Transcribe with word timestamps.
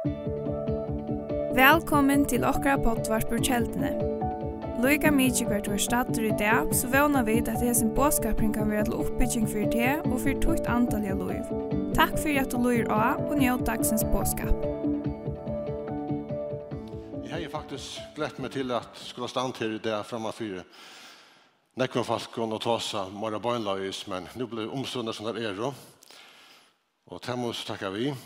Velkommen 0.00 0.16
til 2.24 2.40
okra 2.48 2.78
pottvarpur 2.80 3.36
kjeldene. 3.44 3.90
Loika 4.80 5.12
mykje 5.12 5.44
hvert 5.50 5.68
var 5.68 5.82
stater 5.84 6.24
i 6.24 6.32
dag, 6.40 6.72
så 6.72 6.88
vana 6.88 7.20
vi 7.26 7.34
at 7.42 7.60
hesen 7.60 7.90
båskapring 7.92 8.54
kan 8.54 8.70
være 8.72 8.86
til 8.88 8.96
oppbygging 8.96 9.44
for 9.50 9.60
det 9.74 9.90
og 10.06 10.16
for 10.22 10.32
tukt 10.40 10.64
antall 10.72 11.04
av 11.04 11.20
loiv. 11.20 11.44
Takk 11.98 12.16
for 12.16 12.32
at 12.32 12.48
du 12.48 12.56
loir 12.64 12.88
av 12.88 13.20
og 13.26 13.36
njød 13.42 13.66
dagsens 13.68 14.00
båskap. 14.08 14.56
Jeg 17.28 17.36
har 17.36 17.52
faktisk 17.52 18.00
glett 18.16 18.40
meg 18.40 18.56
til 18.56 18.72
at 18.72 19.04
skulle 19.04 19.28
stand 19.28 19.52
her 19.60 19.76
i 19.76 19.84
dag 19.84 20.00
framme 20.08 20.32
fire. 20.32 20.64
Nekven 21.76 22.08
falkon 22.08 22.56
og 22.56 22.64
tåsa, 22.64 23.04
mara 23.12 23.36
bøynløys, 23.36 24.08
men 24.08 24.32
nu 24.32 24.48
blir 24.48 24.72
omsundet 24.72 25.20
som 25.20 25.28
der 25.28 25.44
er. 25.44 25.60
Og 27.04 27.20
Temmus 27.20 27.68
takkar 27.68 27.92
vi. 27.92 28.16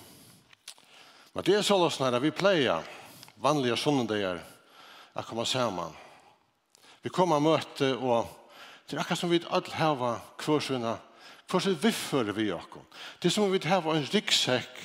Men 1.34 1.44
det 1.44 1.56
er 1.58 1.66
så 1.66 1.76
løsene 1.80 2.12
her, 2.12 2.22
vi 2.22 2.30
pleier 2.30 2.86
vanlige 3.42 3.76
sunnendeger 3.80 4.38
å 5.18 5.24
komme 5.26 5.46
sammen. 5.46 5.90
Vi 7.02 7.10
kommer 7.12 7.40
og 7.40 7.46
møte, 7.48 7.90
og 7.98 8.30
det 8.86 8.96
er 8.96 9.02
akkurat 9.02 9.20
som 9.20 9.32
vi 9.32 9.42
alle 9.50 9.74
har 9.76 10.22
kvarsene, 10.40 10.94
hver 11.50 11.60
sin 11.60 11.76
viffer 11.82 12.30
vi 12.32 12.48
akkurat. 12.54 12.86
Det 13.20 13.28
er 13.28 13.34
som 13.34 13.50
vi 13.52 13.60
har 13.66 13.88
en 13.90 14.06
ryggsekk 14.14 14.78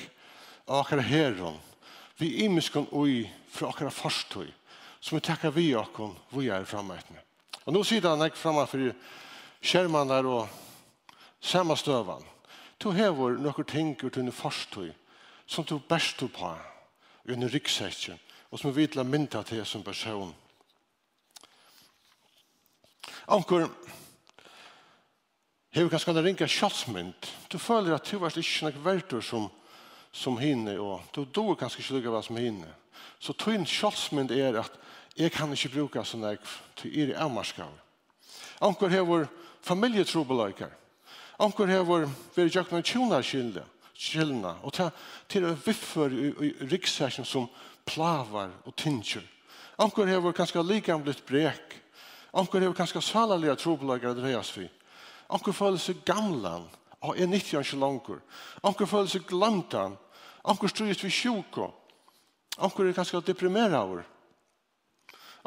av 0.66 0.82
akkurat 0.82 1.08
herren, 1.08 1.60
vi 2.20 2.42
imenskene 2.44 2.90
ui 2.92 3.22
fra 3.48 3.70
akkurat 3.70 3.94
forstøy, 3.96 4.50
som 5.00 5.16
vi 5.16 5.24
takker 5.24 5.54
vi 5.54 5.70
akkurat, 5.78 6.18
vi 6.34 6.50
er 6.52 6.66
fremmøtene. 6.68 7.22
Og 7.64 7.76
nå 7.76 7.84
sitter 7.86 8.10
han 8.10 8.26
ikke 8.26 8.40
fremme 8.40 8.66
for 8.66 8.90
skjermene 9.62 10.20
og 10.26 10.50
samastøvene. 11.40 12.26
Du 12.80 12.90
hever 12.96 13.36
noen 13.38 13.66
ting 13.68 13.94
ut 14.02 14.16
under 14.16 14.34
forstøy, 14.34 14.90
som 15.50 15.64
du 15.64 15.78
best 15.88 16.16
på 16.16 16.50
i 17.26 17.34
en 17.34 17.48
ryggsekk, 17.50 18.12
og 18.50 18.58
som 18.58 18.70
vi 18.70 18.86
vil 18.86 19.06
mynda 19.06 19.42
til 19.42 19.64
som 19.66 19.82
person. 19.82 20.30
Anker, 23.26 23.66
hever 25.74 25.90
kanskje 25.90 26.12
kan 26.12 26.22
ringa 26.22 26.46
kjallsmynd. 26.46 27.30
Du 27.50 27.58
føler 27.58 27.94
at 27.94 28.06
du 28.06 28.18
er 28.18 28.38
ikke 28.38 28.68
noe 28.68 28.84
verdur 28.84 29.22
som, 29.22 29.48
som 30.12 30.38
hinne, 30.38 30.76
og 30.78 31.02
du 31.14 31.24
dår 31.24 31.58
kanskje 31.58 31.82
ikke 31.82 31.98
lykke 31.98 32.14
hva 32.14 32.22
som 32.26 32.38
hinne. 32.38 32.70
Så 33.18 33.34
tøyn 33.34 33.66
kjallsmynd 33.66 34.30
er 34.30 34.62
at 34.62 34.78
jeg 35.18 35.34
kan 35.34 35.50
ikke 35.52 35.74
bruka 35.74 36.06
sånn 36.06 36.28
jeg 36.28 36.38
til 36.78 37.10
er 37.10 37.18
avmarskav. 37.26 37.74
Anker 38.62 38.94
har 38.94 39.06
vår 39.08 39.26
familietrobeløyker. 39.66 40.70
Anker 41.42 41.70
hever 41.74 42.06
veri 42.36 42.54
jøkken 42.54 42.78
og 42.78 42.86
tjona 42.86 43.22
skyldig 43.24 43.66
skilna. 44.00 44.56
Og 44.64 44.74
ta 44.74 44.88
til 45.30 45.46
å 45.46 45.56
viffer 45.66 46.12
i, 46.12 46.30
i, 46.48 46.52
i 46.64 47.24
som 47.24 47.48
plavar 47.84 48.50
og 48.64 48.76
tinsjer. 48.76 49.24
Anker 49.80 50.08
hever 50.08 50.36
kanskje 50.36 50.62
likam 50.64 51.02
blitt 51.04 51.24
brek. 51.26 51.76
Anker 52.32 52.60
hever 52.60 52.76
kanskje 52.76 53.02
salalega 53.02 53.56
trobelager 53.56 54.14
det 54.14 54.24
reias 54.24 54.52
vi. 54.56 54.68
Anker 55.30 55.52
føler 55.52 55.80
seg 55.80 56.04
gamlan. 56.04 56.68
Og 57.00 57.16
er 57.16 57.28
nyttig 57.30 57.56
han 57.56 57.64
ikke 57.64 57.80
langer. 57.80 58.18
Anker 58.62 58.88
føler 58.88 59.08
seg 59.08 59.24
glantan. 59.28 59.96
Anker 60.44 60.68
strøyest 60.68 61.04
vi 61.04 61.12
sjuko. 61.12 61.70
Anker 62.60 62.88
er 62.88 62.96
kanskje 62.96 63.22
deprimera 63.24 63.80
over. 63.80 64.04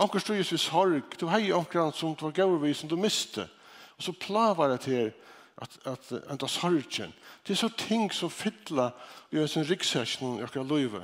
Anker 0.01 0.21
strøyest 0.23 0.55
vi 0.55 0.61
sorg. 0.61 1.17
Du 1.19 1.27
hei 1.29 1.51
anker 1.53 1.93
som 1.93 2.15
du 2.17 2.25
var 2.25 2.33
gaur 2.39 2.57
vi 2.63 2.73
som 2.73 2.89
du 2.89 2.97
miste. 2.97 3.45
Og 3.97 4.07
så 4.07 4.15
plavar 4.17 4.73
det 4.73 4.81
til 4.87 5.13
at, 5.61 5.77
at 5.85 6.11
enda 6.31 6.47
sorgen. 6.47 7.13
Det 7.47 7.53
er 7.53 7.59
så 7.59 7.69
ting 7.77 8.13
som 8.13 8.31
fyller 8.31 8.91
i 9.31 9.41
en 9.41 9.67
ryggseksjon 9.69 10.39
i 10.39 10.45
akkurat 10.45 10.69
løyve. 10.69 11.03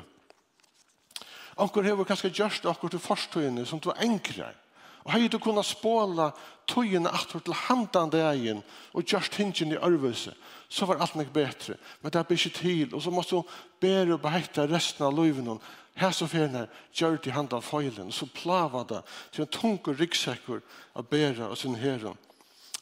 Anker 1.59 1.83
hever 1.83 2.07
kanskje 2.07 2.31
gjørst 2.31 2.65
akkur 2.69 2.91
til 2.93 3.03
forstøyene 3.03 3.65
som 3.67 3.81
du 3.83 3.91
enkrar. 3.91 4.55
Og 5.03 5.13
hei 5.13 5.27
du 5.31 5.39
kunna 5.41 5.63
spåla 5.63 6.29
tøyene 6.69 7.11
atur 7.11 7.41
til 7.43 7.55
handan 7.55 8.11
degen 8.13 8.61
og 8.93 9.07
gjørst 9.07 9.39
hingen 9.39 9.73
i 9.73 9.79
arvøse, 9.79 10.33
så 10.69 10.85
var 10.85 11.01
alt 11.01 11.15
nek 11.17 11.31
betre. 11.33 11.77
Men 12.01 12.13
det 12.13 12.19
er 12.19 12.33
ikke 12.35 12.55
til, 12.59 12.95
og 12.95 13.01
så 13.01 13.11
måtte 13.11 13.39
du 13.39 13.53
bære 13.81 14.15
og 14.15 14.21
beheita 14.23 14.67
resten 14.69 15.07
av 15.07 15.15
løyven 15.15 15.47
hon. 15.49 15.61
Her 15.99 16.13
så 16.15 16.27
fyrir 16.31 16.53
her, 16.53 16.67
gjør 16.95 17.17
til 17.17 17.35
handan 17.35 17.63
feilen, 17.63 18.11
så 18.11 18.27
plava 18.31 18.85
det 18.87 19.01
til 19.33 19.43
en 19.43 19.51
tungur 19.51 19.97
ryggsekker 19.99 20.61
av 20.95 21.07
bæra 21.09 21.49
og 21.49 21.57
sin 21.57 21.75
herren. 21.75 22.15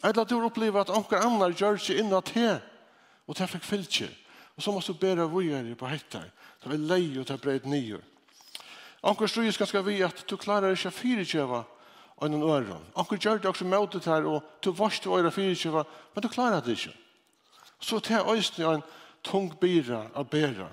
Eller 0.03 0.21
at 0.21 0.29
du 0.29 0.37
opplever 0.41 0.81
at 0.81 0.93
onker 0.93 1.23
annar 1.25 1.55
gjør 1.57 1.79
seg 1.81 2.03
inn 2.03 2.13
at 2.13 2.29
he, 2.35 2.51
og 3.27 3.37
det 3.37 3.49
fikk 3.49 3.65
fylkje. 3.65 4.09
Og 4.57 4.63
så 4.63 4.73
måtte 4.73 4.93
du 4.93 4.99
bæra 5.01 5.25
vujere 5.29 5.75
på 5.77 5.89
hettar. 5.89 6.29
Det 6.61 6.69
var 6.71 6.77
lei 6.77 7.17
og 7.17 7.27
det 7.29 7.41
breit 7.41 7.65
nyer. 7.65 8.01
Onker 9.05 9.29
strøy 9.29 9.51
skal 9.53 9.69
skal 9.69 9.85
vi 9.85 10.01
at 10.05 10.23
du 10.29 10.37
klarar 10.37 10.73
ikke 10.73 10.91
fyrirkjøva 10.91 11.63
og 12.17 12.31
noen 12.31 12.49
øren. 12.49 12.87
Onker 12.97 13.19
gjør 13.21 13.41
det 13.41 13.51
også 13.51 13.65
møtet 13.69 14.09
her, 14.09 14.25
og 14.25 14.41
du 14.63 14.71
varst 14.71 15.03
du 15.03 15.13
øyre 15.13 15.31
fyrirkjøva, 15.31 15.83
men 16.15 16.23
du 16.23 16.29
klarar 16.33 16.65
det 16.65 16.77
ikke. 16.77 16.95
Så 17.79 17.99
det 17.99 18.17
er 18.17 18.25
øyne 18.25 18.73
en 18.73 18.83
tung 19.23 19.53
byra 19.59 20.07
av 20.15 20.25
bæra. 20.29 20.69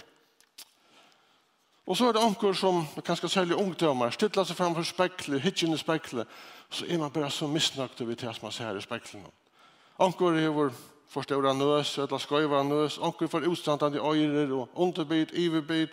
Og 1.84 1.96
så 1.96 2.08
er 2.08 2.16
det 2.16 2.24
anker 2.24 2.56
som, 2.56 2.80
kanskje 3.04 3.28
særlig 3.28 3.58
ungdommer, 3.60 4.12
stiller 4.14 4.46
seg 4.48 4.56
framfor 4.56 4.86
spekler, 4.88 5.42
hitjen 5.44 5.76
i 5.76 5.78
spekler, 5.80 6.28
så 6.72 6.86
er 6.88 7.00
man 7.02 7.12
bare 7.12 7.28
så 7.30 7.48
misnøkt 7.50 8.00
over 8.00 8.16
det 8.16 8.30
som 8.32 8.46
man 8.46 8.54
ser 8.56 8.78
i 8.78 8.84
speklene. 8.84 9.28
Anker 10.00 10.38
er 10.40 10.54
vår 10.54 10.72
forståra 11.12 11.52
nøs, 11.54 11.92
eller 12.00 12.22
skøyva 12.22 12.62
nøs, 12.64 12.96
anker 13.04 13.28
får 13.30 13.50
utstandande 13.50 14.00
øyre 14.00 14.46
og 14.56 14.80
underbit, 14.80 15.36
iverbit, 15.36 15.92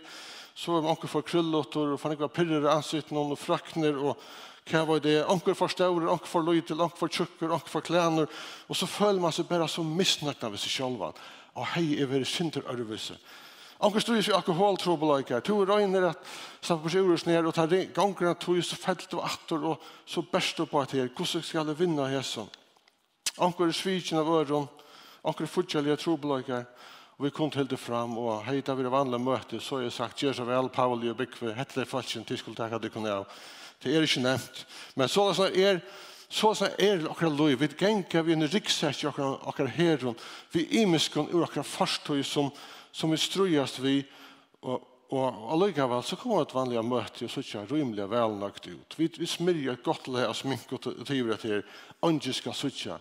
så 0.55 0.79
er 0.79 0.87
anker 0.89 1.11
for 1.11 1.27
krullotter, 1.27 1.91
og 1.91 1.99
for 1.99 2.13
nekva 2.13 2.31
pirrer 2.31 2.63
i 2.63 2.71
ansikten, 2.71 3.19
og 3.19 3.37
frakner, 3.39 3.99
og 3.99 4.15
hva 4.71 4.85
var 4.87 5.03
det, 5.03 5.19
anker 5.27 5.57
for 5.57 5.71
staurer, 5.73 6.07
anker 6.07 6.31
for 6.31 6.47
løytel, 6.47 6.81
anker 6.81 7.03
for 7.03 7.11
tjukker, 7.11 7.51
anker 7.51 7.75
for 7.75 7.83
klæner, 7.83 8.31
og 8.67 8.79
så 8.79 8.87
føler 8.87 9.19
man 9.19 9.35
seg 9.35 9.51
bare 9.51 9.67
så 9.67 9.83
misnøkt 9.83 10.43
over 10.47 10.61
seg 10.61 10.71
selv, 10.79 11.23
og 11.51 11.71
hei 11.75 11.97
jeg 11.97 12.07
vil 12.07 12.25
synder 12.25 12.63
øyvelse. 12.71 13.19
Onkel 13.81 14.01
stod 14.03 14.19
i 14.19 14.21
seg 14.21 14.35
alkoholtrobeleikar. 14.37 15.41
To 15.41 15.63
røyner 15.65 16.11
at 16.11 16.31
slapp 16.61 16.83
på 16.83 16.91
seg 16.93 17.07
urus 17.07 17.25
ned 17.25 17.47
og 17.49 17.55
tar 17.57 17.71
ganger 17.95 18.29
at 18.29 18.41
tog 18.43 18.59
så 18.61 18.77
felt 18.77 19.13
og 19.17 19.23
atter 19.25 19.63
og 19.71 19.85
så 20.05 20.21
best 20.21 20.61
på 20.69 20.81
at 20.81 20.93
her. 20.93 21.09
Hvordan 21.09 21.41
skal 21.41 21.71
jeg 21.71 21.79
vinne 21.79 22.09
hesson? 22.11 22.49
Onkel 23.41 23.71
er 23.71 23.77
svikin 23.77 24.21
av 24.21 24.29
øron. 24.29 24.69
Onkel 25.23 25.47
er 25.47 25.53
fortjellige 25.55 25.97
trobeleikar. 26.03 26.67
Og 27.17 27.25
vi 27.25 27.33
kom 27.33 27.49
til 27.53 27.65
det 27.69 27.79
fram 27.79 28.13
og 28.17 28.45
hei, 28.45 28.61
da 28.65 28.73
vi 28.77 28.85
var 28.85 28.99
vanlig 28.99 29.21
møte, 29.21 29.59
så 29.61 29.77
har 29.77 29.87
jeg 29.87 29.93
sagt 29.93 30.21
gjør 30.23 30.37
så 30.37 30.45
vel 30.45 30.69
Pauli 30.73 31.09
og 31.09 31.19
hette 31.57 31.79
det 31.79 31.89
falsken 31.89 32.25
til 32.25 32.37
skulle 32.37 32.57
takka 32.57 32.79
det 32.81 32.93
kunne 32.93 33.13
av. 33.13 33.27
Det 33.81 33.93
er 33.93 34.05
ikke 34.05 34.23
nevnt. 34.23 34.65
Men 34.95 35.09
så 35.09 35.27
er 35.29 35.57
er 35.57 35.81
så 36.31 36.53
så 36.55 36.69
er 36.79 36.97
det 36.97 37.09
akkurat 37.09 37.33
lov. 37.37 37.59
Vi 37.59 37.67
genker 37.67 38.21
vi 38.23 38.33
en 38.33 38.47
ryggsekk 38.47 39.03
akkurat 39.09 39.47
akkurat 39.47 39.69
her. 39.75 40.13
Vi 40.51 40.67
imiskon 40.81 41.29
ur 41.33 41.43
akkurat 41.43 41.65
farstøy 41.65 42.23
som 42.23 42.51
som 42.91 43.11
vi 43.11 43.17
strøyast 43.17 43.81
vi, 43.83 43.99
og, 44.61 44.87
og 45.11 45.51
allikevel 45.55 46.03
så 46.03 46.17
kommer 46.19 46.45
et 46.45 46.55
vanlig 46.55 46.83
møte, 46.85 47.25
og 47.25 47.31
så 47.31 47.43
ikke 47.43 47.65
rymelig 47.71 48.07
velnagt 48.11 48.67
ut. 48.67 48.97
Vi, 48.97 49.09
vi 49.17 49.27
smyrjer 49.27 49.81
godt 49.83 50.07
le 50.11 50.25
av 50.27 50.35
smink 50.37 50.71
og 50.75 50.87
tyver 51.07 51.35
etter, 51.35 51.63
andre 52.03 52.33
skal 52.35 52.55
så 52.55 52.71
ikke, 52.71 52.97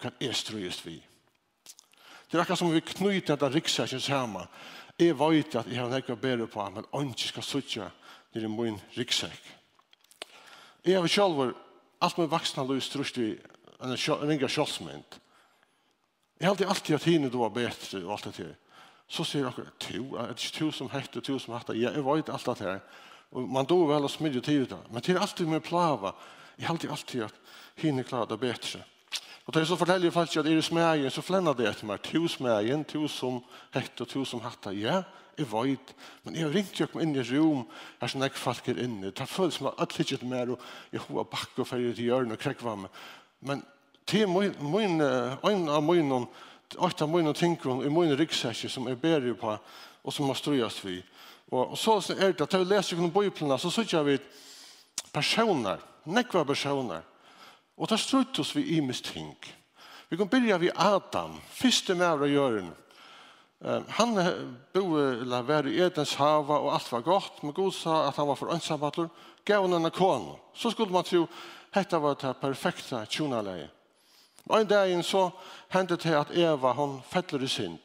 kan 0.00 0.16
jeg 0.20 0.36
strøyast 0.36 0.86
vi. 0.86 0.96
Det 2.30 2.38
er 2.38 2.44
akkurat 2.44 2.60
som 2.60 2.70
vi 2.70 2.80
knyter 2.80 3.34
dette 3.34 3.50
riksakjens 3.50 4.06
hjemme. 4.08 4.44
Jeg 5.00 5.16
vet 5.18 5.56
at 5.56 5.68
jeg 5.68 5.80
har 5.80 5.90
nekket 5.90 6.20
bedre 6.20 6.46
bære 6.46 6.52
på, 6.52 6.66
men 6.76 6.86
andre 6.94 7.28
skal 7.32 7.42
så 7.42 7.58
ikke, 7.58 7.88
det 8.32 8.44
er 8.44 8.52
min 8.52 8.78
riksak. 8.96 9.40
Jeg 10.86 11.00
har 11.00 11.06
selv 11.10 11.54
alt 12.00 12.18
med 12.18 12.30
vaksne 12.30 12.64
løs 12.68 12.88
trus 12.88 13.12
til 13.12 13.34
en 13.82 13.96
ringa 13.96 14.48
kjølsmynd. 14.48 15.18
Jeg 16.40 16.48
har 16.48 16.64
alltid 16.64 16.94
at 16.94 17.04
henne 17.04 17.28
då 17.28 17.38
var 17.38 17.50
bedre 17.50 18.04
og 18.04 18.12
alt 18.12 18.24
det 18.24 18.34
til. 18.34 18.54
Så 19.10 19.24
sier 19.26 19.48
dere, 19.48 19.72
to, 19.82 20.04
er 20.14 20.30
det 20.30 20.38
ikke 20.38 20.56
to 20.58 20.70
som 20.74 20.90
hette, 20.92 21.20
to 21.20 21.38
som 21.42 21.56
hette, 21.56 21.74
ja, 21.74 21.90
jeg 21.96 22.06
vet 22.06 22.30
alt 22.30 22.46
det 22.46 22.66
her. 22.66 22.80
Og 23.30 23.48
man 23.48 23.66
då 23.66 23.86
vel 23.86 24.06
og 24.06 24.10
smidde 24.10 24.40
tid 24.40 24.66
det. 24.70 24.78
Men 24.90 25.02
det 25.02 25.16
er 25.16 25.20
alltid 25.20 25.46
med 25.46 25.62
plava. 25.62 26.12
Jeg 26.58 26.66
har 26.66 26.74
alltid 26.74 26.90
alltid 26.90 27.22
at 27.22 27.34
hinne 27.76 28.04
klarer 28.04 28.26
det 28.26 28.40
bedre. 28.40 28.82
Og 29.46 29.54
det 29.54 29.62
er 29.62 29.66
så 29.66 29.76
forteller 29.76 30.06
jeg 30.06 30.12
faktisk 30.12 30.36
at 30.38 30.46
er 30.46 30.54
det 30.54 30.64
smægen, 30.64 31.10
så 31.10 31.22
flenner 31.22 31.54
det 31.58 31.68
etter 31.68 31.86
meg. 31.86 32.02
To 32.06 32.28
smægen, 32.28 32.84
to 32.84 33.08
som 33.08 33.40
hette, 33.74 34.04
to 34.04 34.24
som 34.24 34.42
hette, 34.44 34.70
ja, 34.78 35.02
jeg 35.38 35.48
vet. 35.52 35.94
Men 36.24 36.36
jeg 36.36 36.44
har 36.44 36.54
ringt 36.54 36.80
jo 36.80 36.86
inn 37.00 37.16
i 37.16 37.24
rom, 37.32 37.64
her 38.00 38.12
som 38.12 38.22
jeg 38.22 38.36
folk 38.38 38.68
er 38.68 38.82
inne. 38.84 39.10
Det 39.10 39.26
føles 39.28 39.58
som 39.58 39.70
at 39.72 39.80
alt 39.82 39.98
ikke 39.98 40.20
er 40.20 40.28
mer, 40.28 40.52
og 40.54 40.60
jeg 40.92 41.00
har 41.00 41.26
bakke 41.32 41.64
og 41.64 41.66
ferdig 41.66 41.94
til 41.96 42.10
hjørnet 42.10 42.36
og 42.36 42.42
krekk 42.44 42.62
var 42.62 42.78
med. 42.84 43.02
Men 43.40 43.64
til 44.06 44.28
min, 44.28 44.54
min, 44.60 45.00
en 45.00 45.68
av 45.68 45.82
mine, 45.82 46.20
åtta 46.78 47.06
mina 47.06 47.32
tyngron 47.32 47.84
i 47.86 47.90
mina 47.90 48.14
ryggsäcker 48.14 48.68
som 48.68 48.86
är 48.86 48.94
ber 48.94 49.34
på 49.34 49.58
och 50.02 50.14
som 50.14 50.26
har 50.26 50.34
ströjats 50.34 50.84
vi. 50.84 51.04
Och, 51.48 51.78
så 51.78 52.00
så 52.00 52.12
är 52.12 52.32
det 52.32 52.40
att 52.40 52.52
jag 52.52 52.66
läser 52.66 52.96
från 52.96 53.10
biblarna 53.10 53.58
så 53.58 53.70
sitter 53.70 54.02
vi 54.02 54.18
personer, 55.12 55.78
nekva 56.04 56.44
personer. 56.44 57.02
Och 57.74 57.86
där 57.86 57.96
strutt 57.96 58.38
oss 58.38 58.56
vi 58.56 58.76
i 58.76 58.80
misting. 58.80 59.36
Vi 60.08 60.16
kan 60.16 60.26
börja 60.26 60.58
vid 60.58 60.72
Adam, 60.76 61.40
första 61.50 61.94
mära 61.94 62.26
gören. 62.26 62.72
Han 63.88 64.14
bo 64.72 64.98
eller 64.98 65.42
var 65.42 65.66
i 65.66 65.80
Edens 65.80 66.14
hava 66.14 66.58
och 66.58 66.74
allt 66.74 66.92
var 66.92 67.00
gott. 67.00 67.42
Men 67.42 67.52
Gud 67.52 67.74
sa 67.74 68.04
att 68.08 68.16
han 68.16 68.26
var 68.26 68.36
för 68.36 68.52
ensamhettor. 68.52 69.08
Gav 69.44 69.62
honom 69.62 69.84
en 69.84 69.90
kon. 69.90 70.36
Så 70.54 70.70
skulle 70.70 70.92
man 70.92 71.04
tro 71.04 71.22
att 71.22 71.28
detta 71.72 71.98
var 71.98 72.16
det 72.20 72.34
perfekta 72.34 73.06
tjonaleget. 73.06 73.70
Og 74.48 74.60
en 74.60 74.66
dag 74.66 74.92
så 75.04 75.30
hendte 75.68 75.96
det 75.96 76.14
at 76.16 76.30
Eva, 76.36 76.72
hon 76.72 77.00
fettler 77.10 77.42
i 77.44 77.48
synd. 77.48 77.78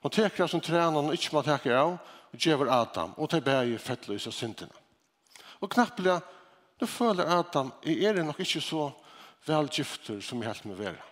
Hon 0.00 0.12
teker 0.12 0.46
som 0.46 0.60
trener, 0.60 1.00
hon 1.00 1.12
ikke 1.12 1.34
må 1.36 1.42
teke 1.44 1.74
av, 1.76 1.98
og 2.30 2.38
gjør 2.38 2.70
Adam, 2.72 3.14
og 3.16 3.30
det 3.30 3.44
bæger 3.44 3.78
fettler 3.82 4.16
i 4.16 4.22
seg 4.22 4.34
syndene. 4.34 4.74
Og 5.60 5.70
knappelig, 5.70 6.20
nu 6.80 6.86
føler 6.86 7.28
Adam, 7.38 7.72
jeg 7.84 8.04
er 8.04 8.22
nok 8.24 8.40
ikke 8.40 8.62
så 8.64 8.90
velgifter 9.46 10.20
som 10.24 10.40
jeg 10.40 10.48
helt 10.48 10.64
med 10.64 10.78
være. 10.80 11.02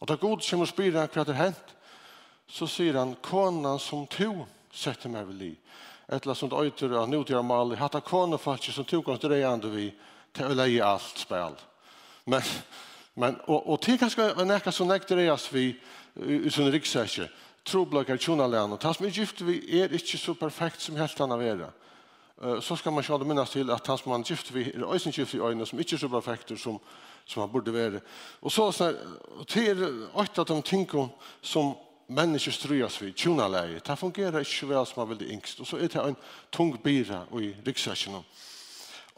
Og 0.00 0.08
da 0.08 0.14
god 0.14 0.44
kommer 0.50 0.66
og 0.66 0.70
spyrer 0.70 1.08
hva 1.12 1.24
det 1.24 1.36
hent, 1.36 1.74
så 2.48 2.68
sier 2.70 2.96
han, 2.96 3.16
kona 3.22 3.76
som 3.78 4.06
to 4.08 4.46
setter 4.72 5.10
meg 5.12 5.26
vel 5.28 5.42
i. 5.50 5.54
Etla 6.08 6.34
som 6.36 6.48
det 6.48 6.60
øyter 6.60 6.94
av 6.96 7.08
nødgjør 7.10 7.44
mal, 7.44 7.74
hatt 7.76 7.98
av 7.98 8.04
kona 8.06 8.38
faktisk 8.40 8.78
som 8.78 8.86
to 8.88 9.02
gans 9.04 9.20
dreier 9.20 9.68
vi, 9.72 9.90
til 10.32 10.48
å 10.48 10.56
leie 10.56 10.84
alt 10.84 11.20
spil. 11.20 11.56
Men 12.28 12.44
Men, 13.18 13.38
og, 13.50 13.66
og 13.66 13.80
til 13.82 13.98
kanskje 13.98 14.30
en 14.38 14.54
ekka 14.54 14.72
som 14.74 14.88
nekter 14.90 15.18
eis 15.24 15.48
vi 15.50 15.72
i 16.18 16.50
sånne 16.50 16.70
riksækje, 16.74 17.26
troblager 17.66 18.18
tjonalen, 18.20 18.76
og 18.76 18.80
tas 18.82 19.00
med 19.02 19.14
gift 19.14 19.42
vi 19.46 19.58
er 19.80 19.92
ikke 19.94 20.20
så 20.20 20.34
perfekt 20.38 20.82
som 20.82 20.96
helt 20.98 21.20
anna 21.20 21.38
vera. 21.38 21.72
Så 22.62 22.76
skal 22.78 22.94
man 22.94 23.02
sjå 23.02 23.18
det 23.18 23.26
minnes 23.26 23.50
til 23.50 23.70
at 23.74 23.82
tas 23.82 24.04
man 24.06 24.22
gift 24.26 24.52
vi 24.54 24.68
er 24.70 24.86
eisen 24.94 25.14
gift 25.14 25.34
i 25.34 25.42
øynene 25.42 25.66
som 25.66 25.80
ikke 25.82 25.96
er 25.96 26.02
så 26.04 26.10
perfekt 26.12 26.54
som, 26.62 26.78
som 27.26 27.42
han 27.42 27.50
burde 27.50 27.74
være. 27.74 28.00
Og 28.40 28.54
så 28.54 28.70
sånn, 28.72 28.98
til 29.50 29.82
åtta 30.14 30.46
de 30.46 30.60
tingene 30.62 31.10
som 31.42 31.74
mennesker 32.08 32.54
strøyas 32.54 33.02
vi, 33.02 33.12
tjonaleie, 33.12 33.82
det 33.84 33.98
fungerer 34.00 34.46
ikke 34.46 34.70
vel 34.70 34.86
som 34.86 35.02
man 35.02 35.10
vil 35.10 35.24
det 35.24 35.32
yngst, 35.34 35.58
og 35.60 35.68
så 35.68 35.76
er 35.76 35.90
det 35.90 36.04
en 36.06 36.16
tung 36.54 36.70
bira 36.82 37.24
i 37.36 37.50
riksækjen. 37.66 38.22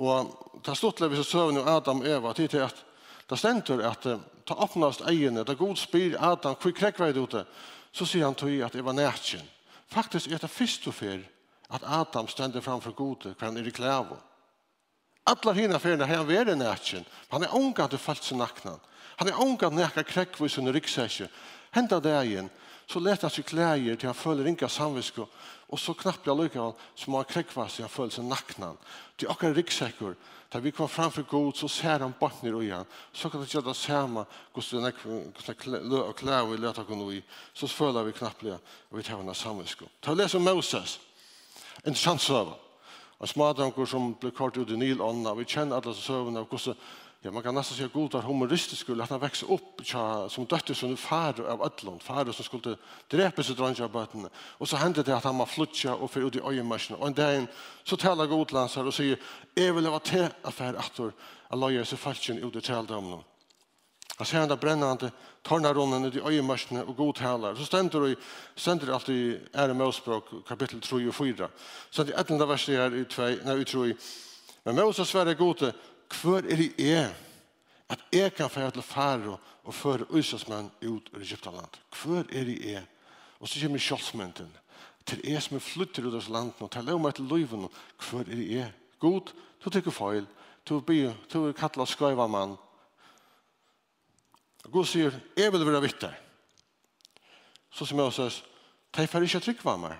Og 0.00 0.32
det 0.56 0.72
har 0.72 0.80
stått 0.80 1.04
levis 1.04 1.20
og 1.20 1.28
søvn 1.28 1.60
og 1.60 1.68
Adam 1.68 2.00
og 2.00 2.08
Eva 2.08 2.32
til 2.34 2.48
til 2.48 2.64
at 2.64 2.86
Det 3.30 3.38
stender 3.38 3.84
at 3.86 4.06
ta 4.46 4.54
åpnast 4.58 5.04
egene, 5.06 5.44
da 5.46 5.54
god 5.54 5.78
spyr 5.78 6.16
Adam, 6.18 6.56
hvor 6.58 6.72
krekk 6.74 6.98
det 6.98 7.22
ute, 7.22 7.44
så 7.92 8.06
sier 8.06 8.26
han 8.26 8.34
til 8.34 8.58
at 8.66 8.74
det 8.74 8.82
var 8.84 8.96
nætjen. 8.96 9.46
Faktisk 9.90 10.30
er 10.30 10.42
det 10.42 10.50
først 10.50 10.86
og 10.90 10.94
fyr 10.94 11.22
at 11.70 11.86
Adam 11.86 12.28
stender 12.28 12.60
framfor 12.60 12.94
gode, 12.94 13.34
hva 13.38 13.46
han 13.46 13.56
er 13.56 13.66
i 13.66 13.74
klævo. 13.74 14.18
Alla 15.26 15.52
hina 15.54 15.78
fyrna 15.78 16.06
har 16.06 16.22
han 16.22 16.28
vært 16.28 16.56
nætjen. 16.58 17.06
Han 17.30 17.44
er 17.44 17.54
unga 17.54 17.86
til 17.86 18.02
falt 18.02 18.24
sin 18.24 18.38
naknan. 18.38 18.80
Han 19.20 19.28
er 19.28 19.38
unga 19.38 19.68
til 19.68 19.78
nekka 19.78 20.02
krekk 20.02 20.40
vei 20.40 20.48
sin 20.48 20.72
ryggsekje. 20.72 21.28
Henda 21.74 22.00
dagen, 22.02 22.50
så 22.90 22.98
leta 22.98 23.30
seg 23.30 23.46
klæger 23.46 23.94
til 23.94 24.10
han 24.10 24.18
føler 24.18 24.48
inga 24.50 24.68
samvisko, 24.68 25.28
og 25.70 25.78
så 25.78 25.94
knappt 25.94 26.26
jeg 26.26 26.34
lykka 26.34 26.72
som 26.98 27.14
han 27.14 27.28
krekkvar 27.30 27.70
seg 27.70 27.86
han 27.86 27.94
føler 27.94 28.16
seg 28.16 28.26
naknan. 28.26 28.80
Til 29.14 29.30
okkar 29.30 29.54
ryggsekker, 29.54 30.16
Da 30.52 30.58
vi 30.58 30.70
kommer 30.70 30.88
framfor 30.88 31.22
god, 31.22 31.56
så 31.56 31.68
ser 31.68 31.98
han 31.98 32.14
bort 32.20 32.42
ned 32.42 32.62
i 32.62 32.70
han. 32.70 32.86
Så 33.12 33.28
kan 33.30 33.40
det 33.40 33.52
gjøre 33.52 33.68
det 33.68 33.76
samme, 33.76 34.24
hvordan 34.52 34.82
det 34.82 36.00
er 36.00 36.12
klær 36.12 36.48
vi 36.50 36.56
løter 36.56 36.84
kunne 36.84 37.14
i. 37.14 37.22
Så 37.54 37.66
føler 37.66 38.02
vi 38.02 38.12
knappelig 38.12 38.56
og 38.56 38.98
vi 38.98 39.02
tar 39.02 39.20
henne 39.20 39.34
sammenskå. 39.34 39.86
Ta 40.02 40.10
og 40.10 40.16
les 40.16 40.34
om 40.34 40.42
Moses. 40.42 40.98
En 41.86 41.94
sjanssøver. 41.94 42.56
En 43.20 43.28
smadranker 43.28 43.86
som 43.86 44.14
ble 44.18 44.30
kort 44.30 44.56
ut 44.56 44.70
i 44.70 44.76
Nilånda. 44.76 45.34
Vi 45.38 45.44
kjenner 45.44 45.78
alle 45.78 45.94
søvnene 45.94 46.42
av 46.42 46.48
hvordan 46.48 46.76
ja, 47.20 47.30
man 47.30 47.42
kan 47.42 47.54
nästan 47.54 47.76
säga 47.76 47.88
god 47.92 48.14
att 48.14 48.24
humoristisk 48.24 48.80
skulle 48.80 49.02
att 49.02 49.10
han 49.10 49.20
växte 49.20 49.46
upp 49.46 49.80
tja, 49.82 50.28
som 50.28 50.44
dötter 50.44 50.74
som 50.74 50.96
far 50.96 51.40
av 51.40 51.62
ödlån, 51.62 52.00
far 52.00 52.32
som 52.32 52.44
skulle 52.44 52.76
dräpa 53.08 53.42
sig 53.42 53.54
drange 53.54 53.84
av 53.84 53.90
böten. 53.90 54.28
Och 54.34 54.68
så 54.68 54.76
hände 54.76 55.02
det 55.02 55.16
att 55.16 55.24
han 55.24 55.38
var 55.38 55.46
flutja 55.46 55.94
och 55.94 56.10
för 56.10 56.26
ut 56.26 56.36
i 56.36 56.40
öjemärsen. 56.40 56.96
Och 56.96 57.06
en 57.06 57.14
dag 57.14 57.46
så 57.84 57.96
talar 57.96 58.26
god 58.26 58.52
lansar 58.52 58.84
och 58.84 58.94
säger 58.94 59.18
jag 59.54 59.74
vill 59.74 59.86
ha 59.86 59.98
te 59.98 60.28
affär 60.42 60.74
att 60.74 61.00
han 61.48 61.60
lajar 61.60 61.84
sig 61.84 61.98
falsken 61.98 62.38
ut 62.38 62.56
i 62.56 62.60
täldomnen. 62.60 63.20
Han 64.16 64.26
ser 64.26 64.46
den 64.46 64.58
brännande 64.58 65.10
tornaronen 65.42 66.04
ut 66.04 66.16
i 66.16 66.20
öjemärsen 66.20 66.82
och 66.82 66.96
god 66.96 67.14
talar. 67.14 67.54
Så 67.54 67.64
ständer 67.64 68.00
det, 68.00 68.16
ständer 68.54 68.86
det 68.86 68.94
alltid 68.94 69.16
i 69.16 69.40
i 69.54 69.74
Mosbråk 69.74 70.24
kapitel 70.48 70.80
3 70.80 71.08
och 71.08 71.14
4. 71.14 71.48
Så 71.90 72.04
det 72.04 72.12
är 72.12 72.20
ett 72.20 72.30
enda 72.30 72.46
vers 72.46 72.68
i 72.68 73.04
2, 73.10 73.22
nej, 73.22 73.60
i 73.60 73.64
3. 73.64 73.94
Men 74.62 74.74
Moses 74.74 75.08
sverre 75.08 75.34
gode 75.34 75.72
Hvor 76.10 76.42
er 76.42 76.56
det 76.56 76.72
jeg 76.78 77.14
at 77.90 78.00
jeg 78.12 78.34
kan 78.34 78.50
fære 78.50 78.70
til 78.70 78.82
faro 78.82 79.36
og 79.64 79.74
føre 79.74 80.06
Øysesmenn 80.10 80.70
ut 80.82 81.10
ur 81.14 81.20
Egyptaland? 81.20 81.78
Hvor 82.02 82.24
er 82.32 82.44
det 82.44 82.58
jeg? 82.64 82.86
Og 83.40 83.48
så 83.48 83.60
kommer 83.60 83.78
kjølsmenten 83.78 84.56
Til 85.06 85.20
jeg 85.24 85.42
som 85.42 85.56
er 85.56 85.64
flytter 85.64 86.06
ut 86.06 86.14
av 86.14 86.28
landet 86.28 86.60
og 86.60 86.70
taler 86.70 86.94
om 86.94 87.02
meg 87.02 87.14
til 87.14 87.24
løyven. 87.24 87.68
Hvor 87.98 88.20
er 88.20 88.36
det 88.36 88.50
jeg? 88.50 88.72
God, 89.00 89.32
du 89.64 89.70
tykker 89.70 89.90
feil. 89.90 90.26
Du 90.68 90.80
blir, 90.80 91.14
du 91.32 91.48
er 91.48 91.56
kattlet 91.56 91.88
skøyva 91.88 92.26
mann. 92.28 92.58
Og 94.64 94.70
God 94.72 94.86
sier, 94.86 95.16
jeg 95.36 95.52
vil 95.52 95.66
være 95.66 95.80
vitter. 95.82 96.14
Så 97.72 97.86
som 97.86 97.98
jeg 97.98 98.06
også 98.06 98.28
sier, 98.28 98.46
de 98.96 99.06
får 99.06 99.24
ikke 99.24 99.40
trygg 99.40 99.66
av 99.70 99.78
meg 99.78 99.98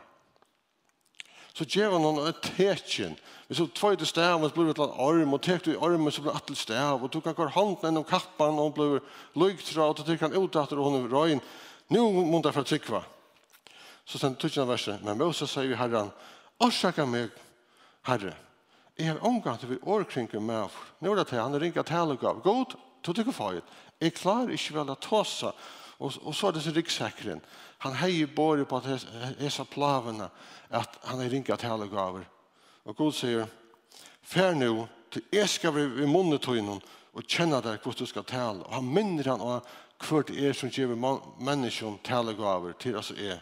så 1.61 1.67
gjør 1.69 1.99
han 1.99 2.05
noen 2.07 2.37
tekjen. 2.41 3.17
Hvis 3.51 3.59
du 3.61 3.67
tvøy 3.77 3.99
til 4.01 4.09
stav, 4.09 4.41
så 4.41 4.55
blir 4.55 4.71
det 4.71 4.79
et 4.79 5.01
arm, 5.05 5.35
og 5.37 5.43
tek 5.45 5.67
du 5.67 5.75
i 5.75 5.77
armen, 5.77 6.13
så 6.15 6.23
blir 6.25 6.33
det 6.33 6.47
til 6.49 6.57
stav, 6.57 7.03
og 7.03 7.13
du 7.13 7.19
kan 7.21 7.37
gå 7.37 7.49
hånden 7.53 7.83
gjennom 7.85 8.07
kappan, 8.09 8.61
og 8.63 8.79
blir 8.79 9.03
lyktra, 9.37 9.91
og 9.91 9.99
du 9.99 10.05
tek 10.07 10.23
han 10.25 10.37
ut 10.39 10.57
etter, 10.57 10.81
og 10.81 10.89
hun 10.89 11.03
er 11.03 11.13
røyen. 11.13 11.43
Nå 11.93 12.07
må 12.17 12.41
du 12.41 12.49
derfor 12.49 12.65
trykva. 12.65 13.03
Så 14.09 14.19
sen 14.23 14.39
tusen 14.41 14.65
av 14.65 14.73
verset, 14.73 15.03
men 15.05 15.21
Moses 15.21 15.53
sier 15.53 15.69
vi 15.69 15.77
herren, 15.77 16.09
årsaka 16.65 17.05
meg, 17.07 17.35
herre, 18.09 18.33
jeg 18.97 19.13
har 19.13 19.21
omgang 19.25 19.61
til 19.61 19.75
vi 19.75 19.83
årkrinke 19.85 20.41
med. 20.41 20.73
Nå 21.01 21.13
er 21.13 21.21
det 21.21 21.29
til, 21.29 21.43
han 21.43 21.55
er 21.55 21.61
ringa 21.61 21.85
gav, 21.85 22.41
God, 22.41 22.75
du 23.05 23.13
tykker 23.13 23.37
feil. 23.37 23.61
Jeg 24.01 24.17
klarer 24.17 24.57
ikke 24.57 24.79
vel 24.79 24.93
å 24.93 24.97
ta 24.97 25.21
seg, 25.29 25.53
Och 26.01 26.13
och 26.23 26.37
så 26.37 26.51
det 26.51 26.61
så 26.61 26.71
ryggsäcken. 26.71 27.41
Han 27.79 27.95
heier 27.95 28.27
bare 28.27 28.65
på 28.65 28.77
att 28.77 29.05
hesa 29.39 29.65
plavarna 29.65 30.31
att 30.69 30.99
han 31.03 31.21
er 31.21 31.29
ringat 31.29 31.61
til 31.61 31.89
gaver. 31.91 32.25
Och 32.85 32.97
Gud 32.97 33.15
säger 33.15 33.47
Fär 34.23 34.55
nu 34.55 34.87
till 35.11 35.23
jeg 35.33 35.49
skal 35.49 35.75
vi 35.75 36.03
i 36.03 36.07
munnet 36.07 36.43
ta 36.43 36.57
in 36.57 36.81
och 37.13 37.23
känna 37.29 37.61
där 37.61 37.79
hur 37.85 37.93
du 37.93 38.07
ska 38.07 38.23
tale. 38.23 38.63
Och 38.63 38.75
han 38.75 38.95
minner 38.95 39.25
han 39.25 39.41
och 39.41 39.67
kvart 39.99 40.31
er 40.31 40.53
som 40.53 40.69
ger 40.69 40.87
mennesken 41.39 41.99
tala 41.99 42.33
gaver 42.33 42.73
till 42.73 42.97
oss 42.97 43.11
är. 43.11 43.41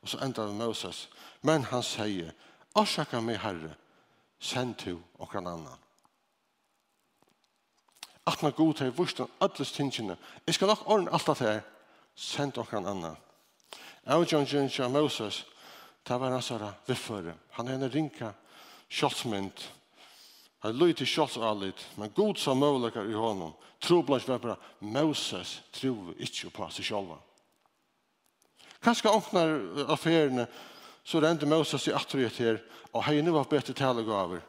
Och 0.00 0.08
så 0.08 0.18
det 0.18 0.52
Moses. 0.52 1.08
Men 1.40 1.64
han 1.64 1.82
säger 1.82 2.32
Årsaka 2.76 3.20
meg, 3.20 3.38
herre, 3.40 3.72
send 4.38 4.74
til 4.74 4.98
og 5.18 5.30
kan 5.30 5.46
annan. 5.46 5.78
man 8.42 8.52
god 8.52 8.74
til 8.74 8.92
vursten, 8.96 9.26
alles 9.40 9.72
tingene. 9.72 10.16
Jeg 10.46 10.54
skal 10.54 10.66
nok 10.66 10.82
ordne 10.86 11.12
alt 11.12 11.26
det 11.26 11.38
her, 11.38 11.60
sent 12.16 12.58
och 12.58 12.70
han 12.70 12.86
annan. 12.86 13.16
Avgjøngen 14.06 14.68
til 14.70 14.90
Moses, 14.90 15.44
det 16.08 16.14
var 16.14 16.30
han 16.30 16.32
hans 16.32 16.52
viffere. 16.86 17.34
Han 17.50 17.68
er 17.68 17.74
en 17.74 17.90
rinka 17.90 18.32
kjolsmynd. 18.88 19.66
Han 20.62 20.78
løy 20.78 20.94
til 20.96 21.06
kjolsalit, 21.06 21.86
men 21.96 22.14
god 22.14 22.38
som 22.40 22.58
møvleikar 22.58 23.10
i 23.10 23.14
hånden. 23.14 23.52
Tro 23.80 24.00
blant 24.02 24.28
var 24.28 24.38
bara, 24.38 24.56
Moses 24.80 25.60
tror 25.72 26.14
ikke 26.16 26.50
på 26.50 26.68
seg 26.72 26.88
sjolva. 26.88 27.18
Kanskje 28.82 29.12
åknar 29.12 29.52
affærene, 29.92 30.46
så 31.04 31.20
rende 31.20 31.46
Moses 31.46 31.86
i 31.88 31.94
atterhet 31.94 32.38
her, 32.40 32.60
og 32.92 33.04
hei 33.04 33.20
nu 33.22 33.32
var 33.34 33.50
bedre 33.50 33.74
talegaver. 33.74 34.40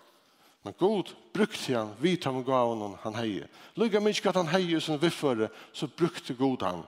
Men 0.64 0.74
god 0.80 1.12
brukte 1.34 1.76
han, 1.76 1.94
vi 2.00 2.16
tar 2.18 2.34
med 2.34 2.46
gavene 2.46 2.96
han 3.04 3.18
hei. 3.18 3.44
Lugga 3.76 4.00
mykje 4.04 4.30
at 4.30 4.40
han 4.40 4.50
heie 4.52 4.82
som 4.82 5.00
viffere, 5.02 5.50
så 5.74 5.88
brukte 5.88 6.34
god 6.38 6.66
han. 6.66 6.86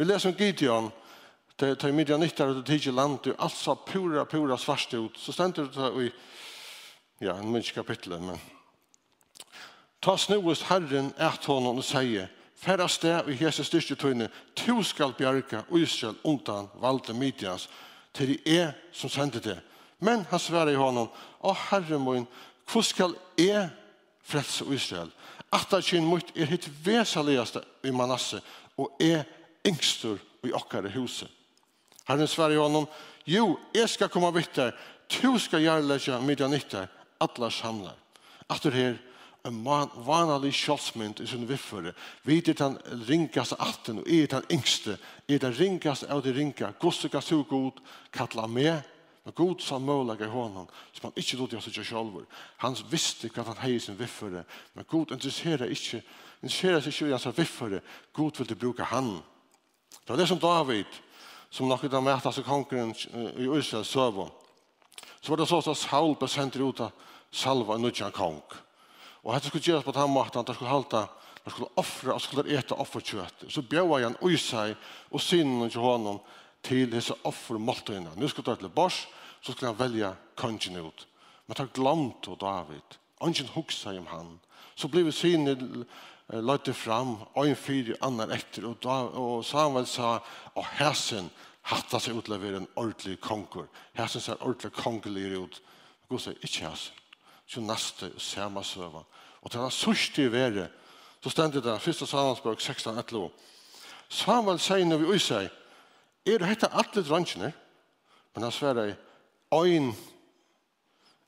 Vi 0.00 0.04
leser 0.04 0.28
om 0.28 0.34
Gideon, 0.34 0.90
det 1.56 1.74
tar 1.76 1.92
midjan 1.92 2.22
nyttar 2.24 2.48
og 2.48 2.54
det 2.56 2.70
tidsi 2.70 2.88
land, 2.88 3.26
og 3.28 3.42
alt 3.44 3.52
sa 3.52 3.74
pura, 3.76 4.22
pura 4.24 4.56
svarst 4.56 4.94
ut. 4.96 5.18
Så 5.20 5.34
stender 5.36 5.66
det 5.74 5.88
i, 6.00 6.06
ja, 7.20 7.34
en 7.34 7.50
minns 7.52 7.68
kapitlet, 7.76 8.22
men 8.24 8.38
Ta 10.00 10.14
snuest 10.16 10.62
Herren 10.70 11.10
et 11.20 11.44
honom 11.44 11.82
og 11.82 11.84
sier, 11.84 12.30
Færre 12.56 12.86
sted 12.88 13.28
i 13.28 13.36
hese 13.42 13.64
styrste 13.64 13.98
tøyne, 14.00 14.30
to 14.56 14.78
skal 14.82 15.12
bjerke 15.18 15.60
og 15.68 15.82
Israel 15.82 16.16
undan 16.24 16.70
valde 16.80 17.12
midjans, 17.12 17.68
til 18.16 18.32
det 18.32 18.56
er 18.56 18.72
som 18.92 19.12
sendte 19.12 19.42
det. 19.44 19.58
Men 20.00 20.24
han 20.30 20.40
sverer 20.40 20.72
i 20.72 20.80
honom, 20.80 21.10
Å 21.44 21.52
Herre 21.66 21.98
min, 22.00 22.24
hvor 22.72 22.88
skal 22.88 23.12
jeg 23.36 23.68
frelse 24.24 24.64
Israel? 24.72 25.12
Atterkinn 25.52 26.08
mot 26.08 26.32
er 26.32 26.48
hitt 26.48 26.70
vesaligaste 26.84 27.60
i 27.84 27.92
Manasse, 27.92 28.40
og 28.80 28.96
er 28.96 29.28
yngstur 29.66 30.18
i 30.46 30.52
okkare 30.52 30.92
huset. 30.94 31.28
Herren 32.08 32.28
svarar 32.28 32.58
honom, 32.58 32.88
jo, 33.26 33.58
jeg 33.74 33.88
skal 33.88 34.08
komme 34.10 34.32
vitt 34.34 34.54
der, 34.56 34.72
du 35.10 35.38
skal 35.38 35.62
gjerleggja 35.62 36.20
midjanitter, 36.22 36.88
atlas 37.20 37.60
samlar. 37.60 37.96
Atur 38.50 38.74
her, 38.74 38.96
en 39.46 39.60
vanlig 40.04 40.52
kjølsmynd 40.58 41.22
i 41.22 41.26
sin 41.28 41.46
viffere. 41.48 41.92
Vi 42.24 42.38
er 42.38 42.56
den 42.56 42.76
ringeste 43.08 43.56
atten, 43.60 44.02
og 44.02 44.08
er 44.08 44.26
den 44.26 44.48
yngste, 44.52 44.98
er 45.28 45.38
den 45.38 45.54
ringeste 45.56 46.10
av 46.12 46.22
de 46.24 46.34
ringa. 46.36 46.72
Gosse 46.80 47.08
kan 47.08 47.22
så 47.22 47.42
god, 47.48 47.80
kalla 48.12 48.46
med, 48.46 48.82
men 49.24 49.36
god 49.36 49.60
som 49.60 49.82
målaga 49.82 50.26
i 50.26 50.32
honom, 50.32 50.68
som 50.92 51.08
han 51.08 51.16
ikke 51.20 51.38
låter 51.40 51.60
seg 51.60 51.84
sjolver. 51.84 52.24
Han 52.64 52.76
visste 52.90 53.30
hva 53.32 53.44
han 53.48 53.60
hei 53.62 53.74
i 53.76 53.82
sin 53.82 53.98
viffere, 53.98 54.44
men 54.74 54.88
god 54.88 55.12
interesserer 55.16 55.72
ikke, 55.72 56.02
interesserer 56.40 56.80
seg 56.80 56.94
ikke 56.94 57.10
i 57.10 57.16
hans 57.16 57.28
viffere. 57.36 57.82
God 58.16 58.40
vil 58.40 58.56
bruka 58.56 58.88
han. 58.92 59.18
Det 60.10 60.16
var 60.16 60.22
det 60.22 60.26
som 60.26 60.38
David, 60.38 60.86
som 61.50 61.68
nok 61.68 61.84
ut 61.84 61.92
av 61.94 62.02
mætas 62.02 62.38
i 62.38 62.42
kongren 62.42 62.90
i 63.38 63.44
Israel 63.46 63.84
søvå. 63.86 64.24
Så 65.20 65.30
var 65.30 65.36
det 65.38 65.46
så 65.46 65.60
at 65.62 65.76
Saul 65.78 66.16
besendte 66.18 66.58
ut 66.58 66.80
av 66.82 66.90
salva 67.30 67.76
en 67.76 67.86
nødjan 67.86 68.10
kong. 68.10 68.40
Og 69.22 69.30
hette 69.30 69.46
skulle 69.46 69.62
gjøres 69.62 69.86
på 69.86 69.94
den 69.94 70.10
måten, 70.10 70.40
at 70.40 70.50
han 70.50 70.58
skulle 70.58 70.72
halta, 70.72 71.04
han 71.44 71.54
skulle 71.54 71.70
offre, 71.76 72.16
og 72.16 72.20
skulle 72.20 72.58
ete 72.58 72.74
offerkjøtt. 72.74 73.46
Så 73.54 73.62
bjøva 73.62 74.00
han 74.02 74.18
ui 74.18 74.34
seg 74.34 74.74
og 75.12 75.22
sinnen 75.22 75.70
til 75.70 75.86
honom 75.86 76.18
til 76.66 76.90
disse 76.90 77.14
offermåltøyene. 77.22 78.16
Nå 78.18 78.34
skulle 78.34 78.50
han 78.50 78.64
til 78.64 78.74
bors, 78.74 79.04
så 79.42 79.52
skulle 79.52 79.70
han 79.70 79.78
velja 79.78 80.16
kongen 80.34 80.82
ut. 80.88 81.06
Men 81.46 81.62
han 81.62 81.70
glemte 81.70 82.34
David. 82.40 82.98
Ingen 83.22 83.54
hugg 83.54 83.70
seg 83.70 84.02
om 84.02 84.10
han. 84.10 84.38
Så 84.74 84.90
blev 84.90 85.12
synen 85.14 85.86
løtte 86.30 86.74
fram, 86.74 87.16
og 87.34 87.48
en 87.48 87.58
fyr 87.58 87.96
annan 88.06 88.30
etter, 88.34 88.66
og, 88.68 88.78
da, 88.82 89.00
og 89.18 89.44
Samuel 89.44 89.86
sa, 89.90 90.18
og 90.54 90.66
hæsen 90.78 91.30
hatta 91.70 91.98
seg 92.00 92.18
utlevere 92.18 92.60
en 92.60 92.68
ordentlig 92.76 93.18
konger. 93.20 93.66
Hæsen 93.98 94.22
ser 94.22 94.42
ordentlig 94.42 94.72
kongelig 94.72 95.38
ut. 95.38 95.60
God 96.08 96.22
sier, 96.22 96.38
ikke 96.42 96.68
hæsen. 96.68 96.96
Så 97.50 97.60
neste, 97.60 98.12
samme 98.18 98.62
søvann. 98.64 99.08
Og 99.42 99.50
til 99.50 99.60
han 99.60 99.70
sørste 99.74 100.22
i 100.24 100.32
været, 100.32 100.70
så 101.20 101.30
stendet 101.30 101.64
det, 101.64 101.88
1. 101.88 102.08
Samuelsbøk 102.08 102.60
16, 102.60 103.30
Samuel 104.08 104.58
sier 104.58 104.84
når 104.84 105.02
vi 105.02 105.12
øyser, 105.14 105.48
er 106.26 106.38
det 106.38 106.46
hette 106.46 106.70
alle 106.72 107.02
drangene? 107.08 107.52
Men 108.34 108.42
han 108.42 108.52
sverer, 108.52 108.94
øyn, 109.54 109.92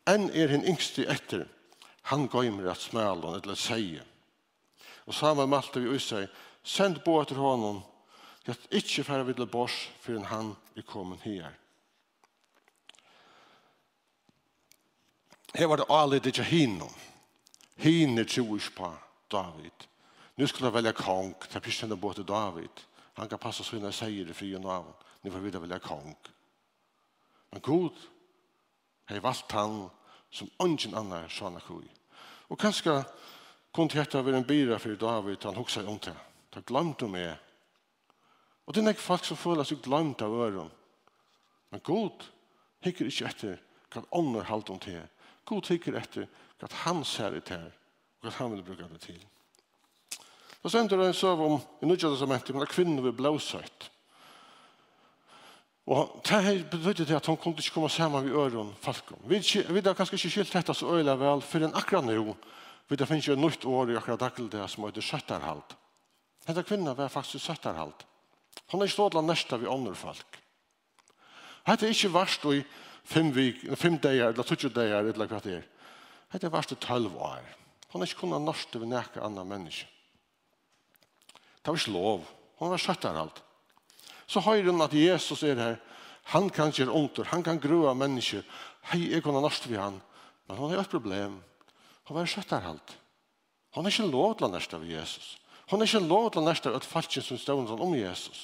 enn 0.06 0.30
er 0.30 0.50
hin 0.50 0.66
yngste 0.66 1.06
etter, 1.10 1.46
han 2.10 2.28
gøymer 2.28 2.70
at 2.70 2.82
smalen, 2.82 3.38
eller 3.40 3.58
sier, 3.58 4.02
Og 5.06 5.14
Samuel 5.14 5.48
malte 5.48 5.80
vi 5.80 5.90
ut 5.90 6.02
seg, 6.02 6.28
send 6.62 7.00
bo 7.04 7.18
etter 7.20 7.40
honom, 7.40 7.82
til 8.44 8.54
at 8.54 8.78
ikke 8.82 9.04
færre 9.04 9.26
vidle 9.26 9.46
bors, 9.46 9.74
for 10.00 10.18
han 10.30 10.54
er 10.76 10.86
kommet 10.86 11.22
her. 11.26 11.50
Her 15.54 15.66
var 15.66 15.76
det 15.76 15.90
alle 15.90 16.18
det 16.18 16.32
ikke 16.32 16.48
hinne. 16.48 16.88
Hinne 17.76 18.24
troes 18.24 18.70
på 18.70 18.94
David. 19.32 19.88
Nu 20.36 20.46
skulle 20.46 20.70
han 20.70 20.74
velge 20.74 20.92
kong, 20.96 21.34
til 21.48 21.60
å 21.60 21.64
pisse 21.64 21.96
bo 21.96 22.12
til 22.12 22.24
David. 22.28 22.84
Han 23.14 23.28
kan 23.28 23.38
passa 23.38 23.64
sina 23.64 23.92
sier 23.92 24.24
det 24.24 24.36
fri 24.36 24.54
og 24.56 24.64
nav. 24.64 24.86
Nu 25.22 25.30
får 25.30 25.38
vi 25.44 25.50
velja 25.58 25.78
kong. 25.78 26.16
Men 27.52 27.60
god, 27.60 27.98
hei 29.08 29.20
valgt 29.20 29.52
han 29.52 29.90
som 30.30 30.48
ungen 30.58 30.96
annar 30.96 31.28
sånne 31.28 31.60
koi. 31.60 31.84
Og 32.48 32.58
kanskje 32.58 33.02
kunne 33.72 33.90
hjärta 33.94 34.22
vara 34.22 34.36
en 34.36 34.42
byrå 34.42 34.78
för 34.78 34.96
David, 34.96 35.44
han 35.44 35.56
huxade 35.56 35.88
om 35.88 35.98
til. 35.98 36.14
Da 36.54 36.60
glemte 36.60 37.08
meg. 37.08 37.30
Og. 37.30 37.36
Och 38.64 38.72
det 38.74 38.80
är 38.80 38.90
ikke 38.90 39.00
folk 39.00 39.24
som 39.24 39.36
føler 39.36 39.64
seg 39.64 39.82
glemt 39.82 40.22
av 40.22 40.32
öron. 40.32 40.70
Men 41.70 41.80
god 41.80 42.24
hikker 42.84 43.08
ikke 43.08 43.26
etter 43.26 43.58
hva 43.92 44.02
ånder 44.12 44.44
halte 44.44 44.72
om 44.72 44.78
til. 44.78 45.00
God 45.44 45.68
hikker 45.68 45.96
etter 45.98 46.28
hva 46.60 46.68
han 46.84 47.04
ser 47.04 47.30
det 47.30 47.48
her, 47.48 47.72
og 48.20 48.28
hva 48.28 48.34
han 48.38 48.52
vil 48.52 48.62
bruka 48.62 48.88
det 48.92 49.00
til. 49.00 49.24
Då 50.62 50.68
sender 50.68 50.96
det 50.96 51.06
en 51.06 51.14
søv 51.14 51.40
om, 51.40 51.60
i 51.82 51.86
nødja 51.86 52.08
testamentet, 52.08 52.54
men 52.54 52.66
kvinner 52.66 53.02
vil 53.02 53.12
blåsøyt. 53.12 53.90
Og 55.86 56.20
det 56.28 56.42
her 56.42 56.64
betydde 56.70 57.04
det 57.04 57.16
at 57.16 57.26
hun 57.26 57.36
kunne 57.36 57.58
ikke 57.58 57.74
komme 57.74 57.88
sammen 57.90 58.24
med 58.24 58.32
øren 58.32 58.74
falkom. 58.80 59.18
Vi, 59.26 59.42
vi 59.68 59.80
har 59.80 59.94
kanskje 59.94 60.14
ikke 60.14 60.30
skilt 60.30 60.52
dette 60.52 60.74
så 60.74 60.86
øyelig 60.86 61.18
vel, 61.18 61.42
for 61.42 61.58
en 61.58 61.74
akkurat 61.74 62.04
nå, 62.04 62.36
Vi 62.88 62.96
det 62.96 63.08
finnes 63.08 63.26
jo 63.26 63.36
et 63.36 63.40
nytt 63.40 63.64
år 63.64 63.90
i 63.90 63.96
akkurat 63.96 64.20
daglig 64.20 64.50
det 64.52 64.64
som 64.70 64.84
heter 64.84 65.04
søtterhalt. 65.04 65.76
Hette 66.46 66.64
kvinna 66.66 66.94
var 66.94 67.08
faktisk 67.08 67.44
søtterhalt. 67.44 68.06
Hun 68.72 68.80
er 68.80 68.88
ikke 68.88 68.98
stått 68.98 69.16
av 69.16 69.24
nesta 69.24 69.56
vi 69.56 69.70
ånder 69.70 69.94
folk. 69.96 70.38
Hette 71.66 71.86
er 71.86 71.94
ikke 71.94 72.12
verst 72.12 72.44
i 72.50 72.62
fem, 73.04 73.30
vik, 73.34 73.62
fem 73.78 73.98
dager, 74.02 74.32
eller 74.32 74.46
tutsju 74.46 74.72
dager, 74.74 75.06
eller 75.12 75.30
hva 75.30 75.40
det 75.44 75.58
er. 75.60 75.66
Hette 76.32 76.48
er 76.48 76.54
varst 76.54 76.74
i 76.74 76.80
tølv 76.82 77.14
år. 77.16 77.46
Hon 77.92 78.02
er 78.02 78.08
ikke 78.08 78.24
kunnet 78.24 78.42
norsk 78.42 78.72
til 78.72 78.82
vi 78.82 78.90
nekka 78.90 79.22
anna 79.22 79.44
menneske. 79.44 79.86
Det 81.62 81.70
var 81.70 81.78
ikke 81.78 81.94
lov. 81.94 82.26
Hon 82.58 82.72
var 82.72 82.80
søtterhalt. 82.82 83.42
Så 84.26 84.40
høyre 84.40 84.70
hun 84.70 84.82
at 84.82 84.94
Jesus 84.96 85.42
er 85.46 85.60
her. 85.60 85.76
Han 86.32 86.48
kan 86.50 86.72
gjøre 86.72 86.94
ondt, 86.94 87.20
han 87.26 87.42
kan 87.42 87.60
grua 87.60 87.94
mennesker. 87.94 88.42
Hei, 88.90 89.10
jeg 89.12 89.22
kunne 89.22 89.42
norsk 89.42 89.68
vi 89.68 89.78
han. 89.78 90.00
Men 90.48 90.58
hon 90.58 90.70
har 90.70 90.82
et 90.82 90.90
problem. 90.90 91.40
Hon 92.12 92.20
var 92.20 92.28
skjøtterhalt. 92.28 92.90
Han 93.72 93.86
er 93.88 93.94
ikke 93.94 94.04
lov 94.12 94.34
til 94.36 94.44
å 94.44 94.52
nærste 94.52 94.76
av 94.76 94.82
Jesus. 94.84 95.28
Han 95.70 95.80
er 95.80 95.88
ikke 95.88 96.02
lov 96.04 96.26
til 96.28 96.42
å 96.42 96.44
nærste 96.44 96.68
av 96.68 96.74
et 96.76 96.84
falskjens 96.84 97.30
som 97.30 97.38
stående 97.40 97.78
om 97.80 97.94
Jesus. 97.96 98.42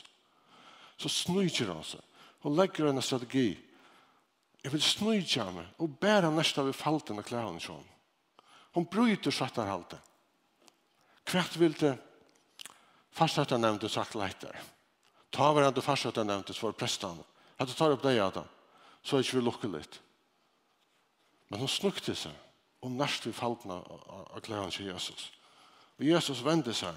Så 0.97 1.11
snøyker 1.13 1.69
han 1.69 1.85
seg. 1.85 2.01
Hon 2.47 2.57
legger 2.57 2.89
en 2.89 3.03
strategi. 3.05 3.51
Jeg 4.65 4.73
vil 4.73 4.87
snøyke 4.87 5.45
meg 5.53 5.85
og 5.85 6.01
bæra 6.01 6.33
næsta 6.33 6.65
av 6.65 6.73
falten 6.81 7.21
og 7.21 7.29
klær 7.29 7.45
han 7.45 7.61
sånn. 7.61 7.85
Hon 8.73 8.89
bryter 8.89 9.37
skjøtterhalten. 9.37 10.01
Kvart 11.29 11.61
vil 11.61 11.77
det 11.77 11.93
fastsøtta 13.21 13.61
nevnte 13.61 13.93
sagt 13.93 14.17
leitar. 14.17 14.57
Ta 15.29 15.53
hverandre 15.53 15.85
han 15.85 16.33
nevnte 16.33 16.57
for 16.57 16.73
prestene. 16.73 17.21
Hadde 17.61 17.77
tar 17.77 17.93
opp 17.93 18.09
deg, 18.09 18.17
Adam, 18.17 18.49
så 19.05 19.19
er 19.19 19.29
ikke 19.29 19.43
vi 19.43 19.45
lukket 19.45 19.77
litt. 19.77 20.05
Men 21.53 21.61
hun 21.61 21.69
snukte 21.69 22.17
seg 22.17 22.48
og 22.81 22.91
nærst 22.95 23.27
vi 23.27 23.33
faltna 23.33 23.81
av 23.83 24.41
klæren 24.45 24.71
til 24.71 24.87
Jesus. 24.93 25.33
Og 25.99 26.07
Jesus 26.07 26.45
vende 26.45 26.75
seg 26.75 26.95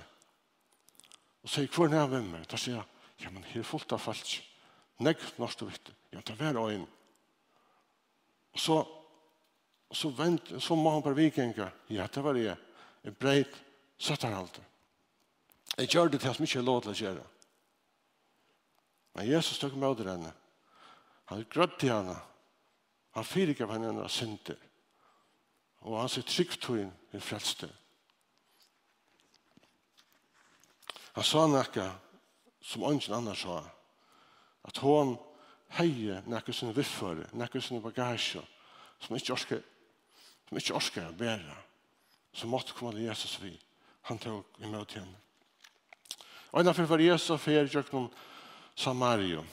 og 1.42 1.50
sier, 1.50 1.70
hvor 1.74 1.90
er 1.90 1.98
jeg 1.98 2.10
med 2.12 2.28
meg? 2.30 2.46
Da 2.50 2.58
sier 2.60 2.78
jeg, 2.78 2.86
ja, 3.24 3.30
men 3.34 3.46
her 3.50 3.64
er 3.64 3.66
fullt 3.66 3.94
av 3.96 4.02
falt. 4.04 4.36
Negg 5.02 5.22
nærst 5.42 5.64
og 5.66 5.72
vitt. 5.72 5.90
Ja, 6.14 6.20
det 6.22 6.36
er 6.36 6.38
hver 6.38 6.60
øyn. 6.62 6.86
Og 8.54 8.60
så, 8.60 8.78
så, 9.92 10.12
vent, 10.14 10.54
så 10.62 10.76
må 10.78 10.94
han 10.94 11.02
bare 11.02 11.18
vikinger. 11.18 11.72
Ja, 11.90 12.06
det 12.06 12.24
var 12.24 12.38
jeg. 12.38 12.58
En 13.04 13.16
breit 13.18 13.56
søtterhalte. 13.98 14.62
Jeg 15.78 15.88
gjør 15.88 16.12
det 16.12 16.22
til 16.22 16.36
som 16.36 16.46
ikke 16.46 16.60
er 16.60 16.68
lov 16.68 16.82
til 16.84 16.94
å 16.94 17.00
gjøre. 17.00 17.24
Men 19.16 19.30
Jesus 19.32 19.60
tok 19.60 19.74
med 19.76 20.06
henne. 20.06 20.34
Han 21.32 21.46
grøtt 21.50 21.80
til 21.80 21.94
henne. 21.94 22.18
Han 23.16 23.26
fyrer 23.26 23.56
ikke 23.56 23.68
henne 23.72 24.10
synder 24.10 24.60
og 25.82 26.00
hans 26.00 26.18
er 26.18 26.28
tryggtøyen 26.28 26.92
er 27.12 27.24
frelste. 27.24 27.70
Han 31.16 31.28
sa 31.28 31.48
nekka 31.48 31.90
som 32.62 32.86
ønsken 32.88 33.18
annars 33.18 33.42
sa, 33.44 33.58
at 34.64 34.78
hon 34.86 35.18
heie 35.80 36.22
nekka 36.30 36.54
sin 36.54 36.76
vifføre, 36.76 37.26
nekka 37.34 37.62
sin 37.62 37.82
bagasje, 37.82 38.44
som 39.02 39.18
ikke 39.18 39.34
orsker, 39.34 39.64
som 40.48 40.60
ikke 40.62 40.78
orsker 40.78 41.10
å 41.10 41.18
bære, 41.18 41.58
som 42.34 42.54
måtte 42.54 42.78
komme 42.78 42.94
til 42.96 43.10
Jesus 43.10 43.40
vi. 43.42 43.56
Han 44.10 44.22
tok 44.22 44.62
i 44.62 44.70
møte 44.70 45.02
henne. 45.02 45.18
Og 46.52 46.62
innanfor 46.62 46.88
var 46.90 47.04
Jesus 47.04 47.42
fer 47.42 47.68
gjør 47.70 47.90
noen 47.94 48.10
Samaria. 48.76 49.44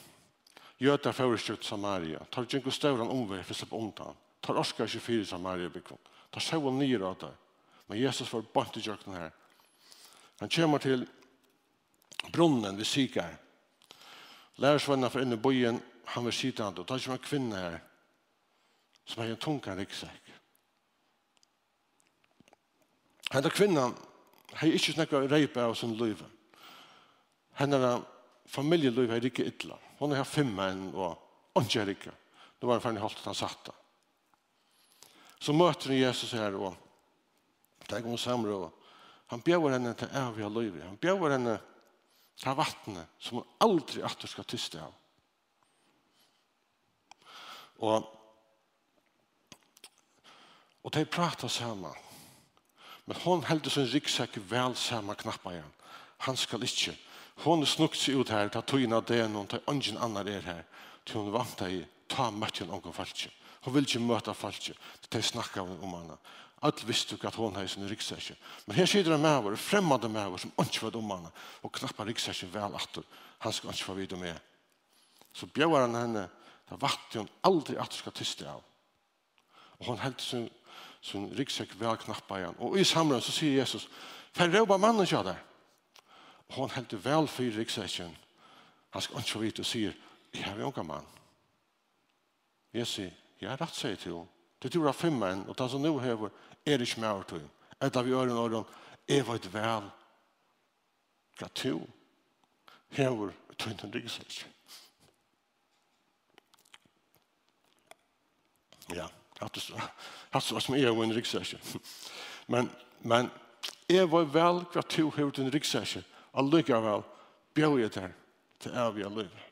Gjøter 0.78 1.14
føreskjøtt 1.14 1.66
Samaria. 1.66 2.22
Tar 2.30 2.46
ikke 2.46 2.60
en 2.62 2.74
større 2.74 3.06
omvei 3.06 3.42
for 3.42 3.54
å 3.54 3.58
slippe 3.58 3.78
undan. 3.78 4.18
Tar 4.42 4.58
orsker 4.60 4.86
24 4.86 5.26
Samaria 5.26 5.70
byggen. 5.74 5.98
Da 6.34 6.40
så 6.40 6.60
han 6.60 6.78
nye 6.78 7.00
av 7.04 7.18
det. 7.18 7.32
Men 7.86 8.00
Jesus 8.00 8.28
får 8.28 8.48
bant 8.54 8.76
i 8.76 8.84
kjøkken 8.84 9.16
her. 9.16 9.30
Han 10.40 10.50
kommer 10.52 10.78
til 10.78 11.06
brunnen 12.32 12.76
ved 12.76 12.86
sykeren. 12.86 13.38
Lærersvennen 14.58 15.10
for 15.10 15.22
inn 15.22 15.32
i 15.32 15.40
byen, 15.40 15.78
han 16.14 16.24
vil 16.26 16.34
sitte 16.34 16.64
han, 16.64 16.78
og 16.78 16.86
da 16.86 16.98
kommer 16.98 17.18
en 17.18 17.24
kvinne 17.24 17.62
her 17.62 17.78
som 19.08 19.22
har 19.22 19.30
en 19.30 19.40
tunga 19.40 19.76
ryggsekk. 19.78 20.32
Henne 23.32 23.52
kvinnan 23.52 23.94
har 24.58 24.72
ikke 24.72 24.94
snakket 24.96 25.30
reipa 25.30 25.66
av 25.68 25.76
sin 25.78 25.94
liv. 25.96 26.20
Hennar 27.60 28.02
familieliv 28.48 29.10
har 29.12 29.24
ikke 29.24 29.46
ytla. 29.48 29.76
Hon 29.98 30.14
har 30.16 30.28
fem 30.28 30.50
menn 30.54 30.88
og 30.94 31.60
ikke 31.60 31.82
er 31.82 31.92
ikke. 31.92 32.14
Det 32.58 32.68
var 32.68 32.78
en 32.78 32.84
ferdig 32.84 33.02
holdt 33.02 33.20
at 33.20 33.30
han 33.30 33.38
satt 33.38 33.68
det. 33.68 33.76
Så 35.40 35.52
møter 35.52 35.92
hun 35.92 36.00
Jesus 36.00 36.32
her, 36.32 36.54
og 36.54 36.76
det 37.88 38.02
går 38.04 38.16
samre 38.16 38.56
og 38.56 38.74
han 39.28 39.42
bjøver 39.44 39.74
henne 39.76 39.92
til 39.94 40.08
evig 40.16 40.44
av 40.44 40.54
livet. 40.56 40.84
Han 40.86 40.96
bjøver 40.96 41.34
henne 41.36 41.58
til 42.40 42.54
vattnet, 42.56 43.10
som 43.20 43.40
hun 43.40 43.50
aldri 43.60 44.00
atter 44.06 44.30
skal 44.30 44.46
tyste 44.48 44.80
av. 44.80 44.94
Og 47.84 48.14
Og 50.88 50.94
de 50.94 51.04
prater 51.04 51.48
sammen. 51.48 51.92
Men 53.04 53.16
hon 53.24 53.42
heldur 53.44 53.70
sin 53.70 53.88
ryggsäck 53.92 54.38
vel 54.48 54.76
sammen 54.76 55.16
knappa 55.16 55.50
igjen. 55.52 55.74
Han 56.24 56.36
skal 56.36 56.62
ikke. 56.64 56.94
Hon 57.44 57.62
er 57.62 57.68
snukt 57.68 57.98
seg 57.98 58.16
ut 58.16 58.30
her, 58.32 58.48
ta 58.48 58.62
tøyna 58.62 59.00
det 59.00 59.26
noen, 59.28 59.46
ta 59.50 59.58
ungen 59.68 59.98
annar 60.00 60.26
er 60.26 60.46
her. 60.46 60.62
Til 61.04 61.20
hon 61.20 61.32
vant 61.34 61.58
deg, 61.60 61.84
ta 62.08 62.30
møtjen 62.30 62.70
ongen 62.70 62.94
falskje. 62.94 63.28
Hun 63.68 63.74
vil 63.74 63.84
ikke 63.84 64.00
møte 64.00 64.32
falske. 64.34 64.72
til 65.10 65.18
er 65.18 65.22
snakket 65.22 65.60
om 65.60 65.92
henne. 65.92 66.16
Alt 66.62 66.88
visste 66.88 67.14
ikke 67.14 67.28
at 67.28 67.34
hun 67.34 67.56
har 67.56 67.66
sin 67.66 67.84
ryggsekje. 67.90 68.36
Men 68.66 68.76
her 68.76 68.86
sitter 68.86 69.14
en 69.14 69.20
maver, 69.20 69.50
en 69.50 69.56
fremmede 69.56 70.08
maver, 70.08 70.36
som 70.36 70.52
ikke 70.58 70.86
vet 70.86 70.96
om 70.96 71.10
henne. 71.10 71.30
Og 71.62 71.72
knapper 71.72 72.08
ryggsekje 72.08 72.48
vel 72.54 72.74
atter. 72.74 73.04
Han 73.38 73.52
skal 73.52 73.70
ikke 73.70 73.84
få 73.84 73.94
vite 73.94 74.16
med. 74.16 74.40
Så 75.32 75.46
bjør 75.46 75.80
han 75.80 75.94
henne, 75.94 76.24
da 76.70 76.80
vatt 76.80 77.14
hun 77.14 77.28
aldri 77.44 77.76
at 77.76 77.92
hun 77.92 78.00
skal 78.00 78.16
tyste 78.16 78.48
av. 78.48 78.64
Og 79.78 79.86
hun 79.92 80.00
heldt 80.00 80.22
sin, 80.22 80.48
sin 81.04 81.28
ryggsekk 81.38 81.76
vel 81.78 82.00
knappa 82.00 82.40
igjen. 82.40 82.56
Og 82.58 82.80
i 82.80 82.88
samlingen 82.88 83.22
så 83.22 83.36
sier 83.36 83.60
Jesus, 83.60 83.84
for 84.32 84.48
råba 84.48 84.80
mannen 84.80 85.04
ikke 85.04 85.20
av 85.20 85.28
deg?» 85.28 85.46
Og 86.48 86.60
hun 86.62 86.72
heldt 86.72 86.96
vel 87.04 87.28
for 87.28 87.60
ryggsekken. 87.60 88.16
Han 88.96 89.02
skal 89.02 89.20
ikke 89.20 89.36
få 89.36 89.44
vite 89.44 89.60
og 89.60 89.72
sier, 89.76 89.96
«Jeg 90.32 90.44
har 90.48 90.56
jo 90.56 90.72
ikke 90.72 90.88
mann.» 90.88 91.16
Jeg 92.72 92.86
sier, 92.86 93.12
Ja, 93.40 93.54
rett 93.54 93.74
seg 93.74 93.98
til 93.98 94.16
henne. 94.16 94.34
Det 94.58 94.72
tror 94.74 94.88
jeg 94.88 94.98
fem 94.98 95.14
menn, 95.14 95.44
og 95.46 95.54
det 95.58 95.68
som 95.70 95.82
nå 95.82 95.92
hever, 96.02 96.32
er 96.66 96.82
ikke 96.82 97.00
mer 97.00 97.22
til 97.28 97.38
henne. 97.38 97.54
Etter 97.78 98.02
vi 98.02 98.14
ører 98.16 98.34
når 98.34 98.56
henne, 98.56 98.64
er 99.08 99.22
vi 99.22 99.36
et 99.38 99.52
vel. 99.54 99.90
Ja, 101.40 101.48
to 101.54 101.76
hever 102.96 103.32
tøyne 103.58 103.90
riksøk. 103.94 104.44
Ja, 108.94 109.08
hatt 109.40 109.54
det 109.54 109.62
så 109.62 109.80
Hatt 110.32 110.48
det 110.50 110.62
som 110.62 110.74
er 110.76 110.90
en 110.90 111.14
riksøk. 111.14 111.54
Men, 112.48 112.70
men, 113.00 113.30
jeg 113.88 114.10
var 114.10 114.26
vel 114.28 114.62
hva 114.72 114.82
to 114.82 115.10
hever 115.16 115.40
en 115.40 115.52
riksøk. 115.52 116.02
Allikevel, 116.34 117.04
bjør 117.54 117.78
jeg 117.78 117.94
der 117.94 118.16
til 118.60 118.74
evig 118.76 119.10
liv. 119.16 119.44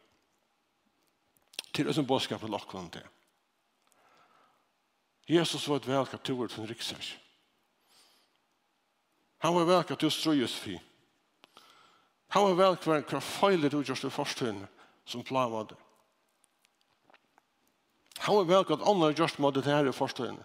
Til 1.73 1.87
det 1.87 1.95
som 1.95 2.07
bådskapet 2.07 2.51
lakker 2.51 2.79
om 2.79 2.91
til. 2.91 3.05
Jesus 5.27 5.69
var 5.69 5.77
et 5.77 5.89
ett 5.89 6.25
til 6.25 6.35
vårt 6.35 6.59
en 6.59 6.67
riksers. 6.67 7.19
Han 9.39 9.55
var 9.55 9.65
välkaptor 9.65 9.97
till 9.97 10.11
ströjus 10.11 10.55
fi. 10.55 10.81
Han 12.29 12.43
var 12.43 12.55
välkaptor 12.55 13.01
till 13.01 13.15
en 13.15 13.21
fejlig 13.21 13.75
utgörs 13.75 14.01
till 14.01 14.11
förstånd 14.11 14.67
som 15.05 15.23
plamade. 15.23 15.75
Han 18.19 18.37
var 18.37 18.45
välkaptor 18.45 18.91
andre 18.91 19.11
utgörs 19.11 19.39
med 19.39 19.55
det 19.55 19.65
her 19.65 19.89
i 19.89 19.93
förstånd. 19.93 20.45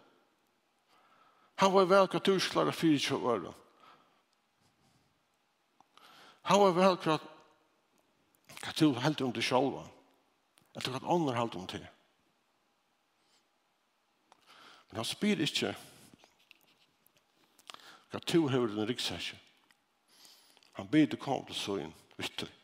Han 1.56 1.72
var 1.72 1.86
välkaptor 1.86 2.40
till 2.40 2.50
klara 2.50 2.72
fyra 2.72 3.18
år. 3.18 3.54
Han 6.42 6.60
var 6.60 6.72
velkatt 6.74 7.22
til 8.76 8.92
å 8.92 9.02
helte 9.02 9.24
om 9.24 9.34
det 9.34 9.42
själva. 9.46 9.86
Jag 10.74 10.84
tror 10.84 10.96
att 10.96 11.04
andra 11.04 11.36
helt 11.36 11.56
om 11.56 11.66
det. 11.66 11.88
Men 14.92 15.02
han 15.02 15.08
spyr 15.08 15.40
ikke 15.44 15.74
hva 18.12 18.20
to 18.28 18.42
høver 18.52 18.74
den 18.74 18.88
ryggsekje. 18.90 19.38
Han 20.80 20.90
byr 20.92 21.08
til 21.12 21.20
kom 21.22 21.46
til 21.48 21.56
søyen 21.56 21.94
ytterlig. 22.20 22.58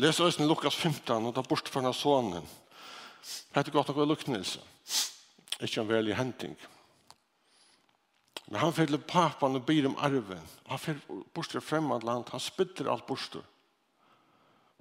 Les 0.00 0.20
oss 0.24 0.38
i 0.40 0.46
Lukas 0.48 0.74
15, 0.74 1.26
og 1.28 1.34
da 1.36 1.42
bort 1.44 1.68
fra 1.68 1.82
denne 1.82 1.92
sonen. 1.94 2.46
Hette 3.52 3.70
godt 3.70 3.92
noe 3.92 4.06
luknelse. 4.08 4.62
Ikke 5.60 5.82
en 5.82 5.90
veldig 5.90 6.16
henting. 6.16 6.54
Men 8.48 8.60
han 8.64 8.74
fyller 8.74 9.04
papan 9.04 9.60
og 9.60 9.66
byr 9.68 9.90
om 9.90 9.98
arven. 10.00 10.48
Han 10.66 10.80
fyller 10.80 11.22
bort 11.34 11.52
til 11.52 11.60
fremmede 11.60 12.08
land. 12.08 12.32
Han 12.32 12.40
spytter 12.40 12.90
alt 12.90 13.06
bort 13.06 13.28
til. 13.30 13.44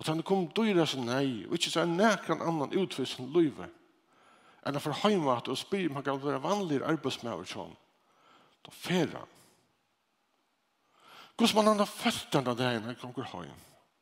Og 0.02 0.08
han 0.08 0.24
kom 0.26 0.48
dyra 0.58 0.88
sin 0.90 1.06
nei, 1.06 1.44
og 1.46 1.54
ikke 1.54 1.70
så 1.70 1.84
er 1.84 1.92
nekran 1.92 2.42
annan 2.42 2.72
utvist 2.74 3.20
som 3.20 3.28
løyver, 3.30 3.70
enn 4.66 4.74
han 4.74 4.82
får 4.82 5.04
heima 5.04 5.36
at 5.36 5.50
og 5.54 5.60
spyr 5.62 5.92
om 5.92 6.00
han 6.00 6.06
kan 6.08 6.18
være 6.24 6.42
vanlig 6.42 6.80
arbeidsmøver 6.82 7.46
sånn. 7.46 7.76
Da 8.66 8.74
fer 8.74 9.14
han. 9.14 9.36
Hvordan 11.38 11.58
man 11.60 11.70
han 11.70 11.84
har 11.84 11.90
følt 11.90 12.34
denne 12.34 12.56
dagen 12.58 12.90
han 12.90 12.98
kommer 12.98 13.30
heim. 13.36 13.62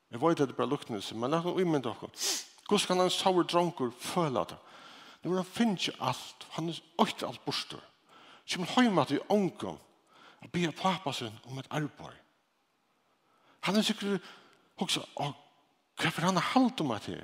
Jeg 0.09 0.21
vet 0.23 0.39
at 0.39 0.53
det 0.53 0.55
bare 0.55 0.71
luktene 0.71 1.01
seg, 1.03 1.19
men 1.19 1.35
la 1.35 1.41
han 1.43 1.59
umynda 1.59 1.91
dere. 1.91 2.09
Hvordan 2.69 2.87
kan 2.87 3.03
han 3.03 3.11
sauer 3.11 3.43
dronker 3.43 3.91
føle 3.99 4.45
det? 4.47 4.57
Nå 5.23 5.35
han 5.35 5.51
finner 5.51 5.75
ikke 5.75 5.99
alt, 5.99 6.47
han 6.55 6.71
er 6.71 6.79
ikke 7.03 7.27
alt 7.27 7.43
borster. 7.43 7.83
Så 8.47 8.63
man 8.63 8.71
heima 8.77 9.03
til 9.03 9.19
ången, 9.27 9.75
og 10.39 10.51
be 10.55 10.71
pappa 10.71 11.11
sin 11.11 11.35
om 11.43 11.59
et 11.59 11.67
arbeid. 11.69 12.15
Han 13.67 13.75
er 13.75 13.83
sikkert 13.83 14.23
også, 14.79 15.03
og 15.15 15.35
Hva 15.99 16.07
er 16.07 16.25
han 16.29 16.39
har 16.39 16.53
halte 16.53 16.83
om 16.85 16.91
at 16.95 17.09
det? 17.11 17.19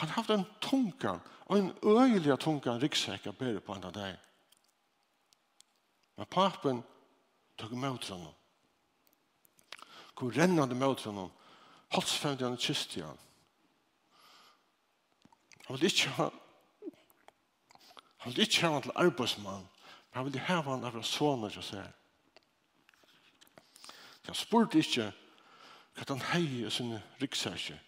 Han 0.00 0.08
har 0.08 0.16
haft 0.16 0.30
en 0.34 0.46
tungan, 0.60 1.20
og 1.46 1.58
en 1.58 1.72
øyelig 1.84 2.38
tungan 2.42 2.80
ryggsekk 2.82 3.28
å 3.30 3.36
bære 3.38 3.62
på 3.62 3.74
en 3.76 3.86
av 3.86 3.94
deg. 3.94 4.16
Men 6.18 6.26
papen 6.26 6.82
tog 7.56 7.72
emot 7.72 8.08
honom. 8.08 8.34
Gå 10.14 10.30
rennande 10.30 10.74
mot 10.74 11.02
honom. 11.04 11.30
Halsfemte 11.90 12.44
han 12.44 12.52
och 12.52 12.60
kysste 12.60 13.04
han. 13.04 13.18
Han 15.66 15.76
ville 15.76 15.86
ikke 15.86 16.10
ha 16.10 16.30
han 18.20 18.32
ville 18.32 18.42
ikke 18.42 18.66
ha 18.66 18.72
han 18.72 18.82
til 18.82 18.92
arbeidsmann, 18.94 19.62
men 19.62 20.16
han 20.18 20.24
ville 20.24 20.40
ha 20.44 20.60
han 20.60 20.84
av 20.84 20.98
sånne 21.02 21.48
til 21.50 21.64
seg. 21.64 21.86
Han 24.26 24.36
spurte 24.36 24.78
ikke 24.78 25.06
hva 25.96 26.08
han 26.08 26.26
heier 26.34 26.66
i 26.66 26.74
sine 26.74 27.00
ryggsäcker. 27.22 27.78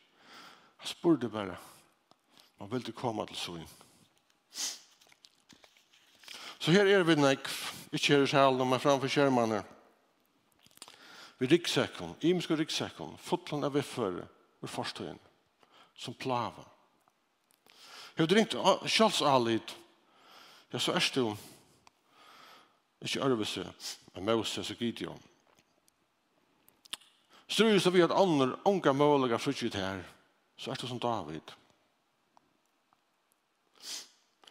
Han 0.83 0.89
spurte 0.91 1.29
bare. 1.31 1.57
Man 2.59 2.71
ville 2.71 2.93
komme 2.93 3.27
til 3.27 3.37
søgn. 3.37 3.69
Så 6.59 6.71
her 6.71 6.87
er 6.87 7.05
vi 7.07 7.15
nek, 7.15 7.49
ikke 7.93 8.07
her 8.07 8.23
i 8.23 8.27
sjælen, 8.27 8.69
men 8.69 8.81
framfor 8.81 9.11
skjermene. 9.11 9.61
Vi 11.39 11.47
ryggsekken, 11.47 12.17
imenske 12.23 12.57
ryggsekken, 12.59 13.15
fotlen 13.19 13.63
av 13.63 13.75
veffere, 13.75 14.27
ur 14.63 14.71
forstøyen, 14.71 15.19
som 15.95 16.15
plava. 16.15 16.65
Jeg 18.17 18.27
har 18.27 18.35
ringt 18.35 18.57
kjølsalit, 18.91 19.75
ja, 20.73 20.79
så 20.79 20.97
er 20.99 21.11
det 21.15 21.23
jo, 21.23 21.37
ikke 23.03 23.23
ærvese, 23.23 23.69
men 24.15 24.25
Moses 24.25 24.71
og 24.71 24.83
Gideon. 24.83 25.23
Strøs 27.47 27.87
av 27.87 27.95
vi 27.95 28.03
at 28.03 28.15
andre 28.19 28.57
unge 28.67 28.95
måliga 28.95 29.39
frutjit 29.39 29.79
her, 29.79 30.03
så 30.63 30.71
er 30.71 30.75
det 30.75 30.89
som 30.89 31.01
David. 31.01 31.53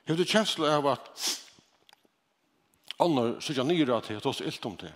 Hef 0.04 0.18
du 0.18 0.26
kjensle 0.28 0.68
av 0.68 0.88
at 0.92 1.22
andre 3.00 3.38
sykja 3.40 3.64
nyra 3.64 4.02
til 4.04 4.20
at 4.20 4.28
oss 4.28 4.42
ilt 4.44 4.66
om 4.68 4.76
det, 4.82 4.92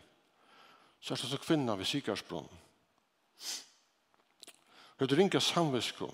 så 1.00 1.14
er 1.14 1.22
det 1.22 1.30
som 1.30 1.40
kvinna 1.40 1.78
ved 1.80 1.88
sykarsbron. 1.88 2.50
Hef 5.00 5.08
du 5.08 5.16
ringa 5.16 5.40
samvisko, 5.40 6.10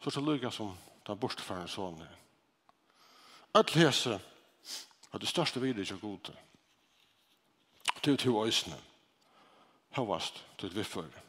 så 0.00 0.08
er 0.08 0.16
det 0.16 0.24
lykka 0.24 0.50
som 0.50 0.72
den 1.04 1.20
bortfærende 1.20 1.68
sånne. 1.68 2.08
Alt 3.60 3.74
hese 3.76 4.16
er 4.16 5.20
det 5.20 5.28
største 5.28 5.60
videre 5.60 5.84
ikke 5.84 6.00
gode. 6.00 6.32
Til 8.00 8.16
to 8.16 8.40
øysene, 8.46 8.80
høvast 10.00 10.40
til 10.58 10.72
viffere. 10.76 11.23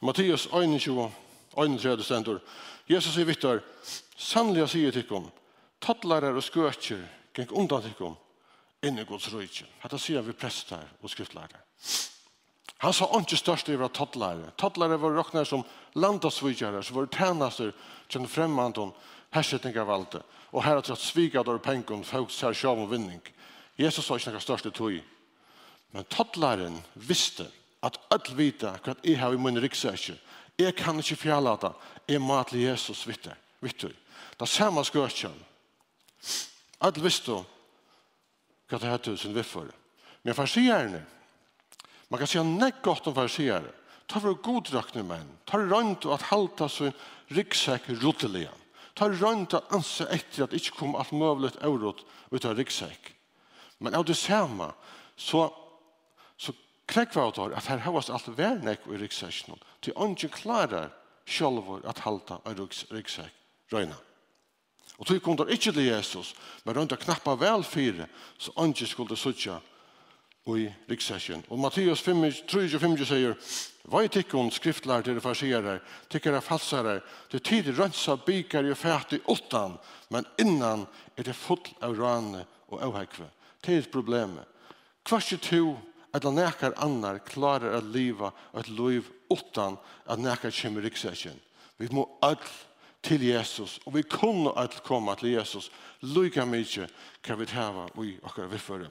Mattias 0.00 0.48
21, 0.52 1.10
31 1.56 2.04
stendur. 2.04 2.40
Jesus 2.88 3.14
sier 3.14 3.28
vittar, 3.28 3.60
sannlega 4.16 4.66
sier 4.70 4.94
tikkum, 4.94 5.28
tattlarar 5.80 6.36
og 6.36 6.44
skøtjer, 6.44 7.02
geng 7.36 7.52
undan 7.52 7.84
tikkum, 7.84 8.16
inn 8.82 8.98
i 8.98 9.04
Guds 9.04 9.28
rujtje. 9.32 9.68
Hetta 9.82 10.00
sier 10.00 10.24
vi 10.24 10.32
prestar 10.32 10.88
og 11.02 11.12
skriftlarar. 11.12 11.60
Han 12.80 12.96
sa 12.96 13.10
ikke 13.18 13.36
størst 13.36 13.68
i 13.68 13.76
var 13.76 13.92
tattlare. 13.92 14.54
Tattlare 14.56 14.96
var 14.96 15.12
råknar 15.12 15.44
som 15.44 15.66
landasvigere, 16.00 16.80
som 16.82 16.96
var 16.96 17.10
tænaster 17.12 17.74
til 18.08 18.26
fremmanden 18.26 18.94
hersetninger 19.36 19.84
valde. 19.84 20.22
Og 20.52 20.64
her 20.64 20.78
har 20.78 20.84
tatt 20.84 21.02
svigat 21.02 21.48
av 21.48 21.60
pengen, 21.60 22.04
folk 22.04 22.32
ser 22.32 22.56
sjav 22.56 22.80
og 22.80 22.88
vinning. 22.90 23.20
Jesus 23.76 24.06
sa 24.06 24.16
ikke 24.16 24.32
noe 24.32 24.44
størst 24.44 24.70
i 24.70 24.72
tog. 24.72 24.96
Men 25.92 26.08
tattlaren 26.08 26.80
visste 26.94 27.50
at 27.82 27.98
öll 28.12 28.34
vita 28.36 28.74
hva 28.84 28.94
jeg 29.04 29.18
har 29.18 29.32
i 29.32 29.40
min 29.40 29.60
ryggsäkje. 29.60 30.18
Jeg 30.58 30.76
kan 30.76 30.98
ikke 31.00 31.16
fjalla 31.16 31.56
det. 31.56 31.72
Jeg 32.08 32.20
må 32.20 32.42
til 32.44 32.60
Jesus 32.60 33.06
vitte. 33.08 33.34
vitte. 33.60 33.92
Det 34.40 34.48
samme 34.48 34.84
skøtjen. 34.84 35.34
Öll 36.80 37.02
visste 37.02 37.44
hva 38.68 38.78
det 38.78 38.90
heter 38.90 39.16
sin 39.16 39.34
viffer. 39.34 39.70
Men 40.22 40.34
farsierne, 40.34 41.06
man 42.08 42.18
kan 42.18 42.26
säga 42.26 42.42
nek 42.42 42.82
godt 42.82 43.06
om 43.06 43.14
farsierne. 43.14 43.72
Ta 44.06 44.18
for 44.18 44.34
godrakne 44.34 45.02
menn. 45.06 45.28
Ta 45.46 45.56
rönt 45.58 46.04
og 46.06 46.14
at 46.14 46.22
halta 46.32 46.68
sin 46.68 46.92
ryggsäk 47.30 47.88
rotteligen. 48.02 48.58
Ta 48.94 49.06
rönt 49.08 49.54
og 49.54 49.70
anse 49.70 50.04
etter 50.10 50.44
at 50.44 50.52
ikke 50.52 50.76
kom 50.76 50.96
alt 50.98 51.12
mulig 51.12 51.52
eurot 51.62 52.02
ut 52.30 52.44
av 52.44 52.56
ryggsäk. 52.58 53.14
Men 53.78 53.94
av 53.94 54.04
det 54.04 54.16
samme, 54.16 54.72
så 55.16 55.46
krekk 56.90 57.14
var 57.16 57.32
det 57.32 57.56
at 57.56 57.70
her 57.70 57.84
hevast 57.86 58.10
alt 58.10 58.28
vernek 58.38 58.86
i 58.86 58.98
ryggseksen, 58.98 59.58
til 59.82 59.96
ongen 59.96 60.32
klarar 60.34 60.90
sjálfur 61.26 61.86
at 61.88 62.02
halta 62.04 62.40
av 62.44 62.58
ryggsekk 62.58 63.72
røyna. 63.72 63.96
Og 64.98 65.06
tog 65.06 65.22
kom 65.24 65.36
der 65.38 65.52
ikke 65.54 65.72
til 65.72 65.86
Jesus, 65.86 66.34
men 66.64 66.76
rundt 66.76 66.92
og 66.92 67.00
knappa 67.00 67.36
vel 67.40 67.64
fire, 67.64 68.08
så 68.38 68.52
ongen 68.56 68.86
skulle 68.86 69.16
sutja 69.16 69.60
i 70.50 70.66
ryggsekken. 70.90 71.44
Og 71.48 71.58
Mattias 71.58 72.02
3,25 72.02 73.04
sier, 73.06 73.36
Vai 73.90 74.08
tikkun 74.12 74.50
skriftlær 74.52 75.02
til 75.02 75.20
farserar, 75.20 75.80
tikkar 76.12 76.36
er 76.36 76.44
falsarar, 76.44 77.00
til 77.30 77.40
tid 77.40 77.70
rønsa 77.78 78.16
bikar 78.26 78.66
i 78.68 78.74
fæti 78.74 79.18
åttan, 79.24 79.78
men 80.10 80.26
innan 80.38 80.84
er 81.16 81.26
det 81.26 81.34
full 81.34 81.64
av 81.80 81.96
rane 81.98 82.44
og 82.68 82.82
avhekve. 82.82 83.30
Det 83.64 83.78
er 83.78 83.88
problemet. 83.92 84.44
Hva 85.08 85.18
er 85.18 85.40
to 85.40 85.78
at 86.12 86.24
nekar 86.24 86.74
annar 86.76 87.18
klarar 87.18 87.78
at 87.78 87.84
liva 87.84 88.32
et 88.54 88.68
liv 88.68 89.06
utan 89.30 89.78
at 90.06 90.18
nekar 90.18 90.50
kommer 90.50 90.82
ryggsäcken. 90.82 91.40
Vi 91.78 91.88
må 91.92 92.08
all 92.22 92.36
til 93.02 93.22
Jesus, 93.22 93.80
og 93.86 93.94
vi 93.94 94.02
kunne 94.02 94.52
all 94.56 94.72
komme 94.84 95.14
til 95.16 95.32
Jesus, 95.32 95.70
lykka 96.02 96.44
mykje 96.44 96.88
hva 97.24 97.36
vi 97.36 97.46
hava 97.54 97.86
i 98.04 98.16
okkar 98.22 98.50
viføre. 98.50 98.90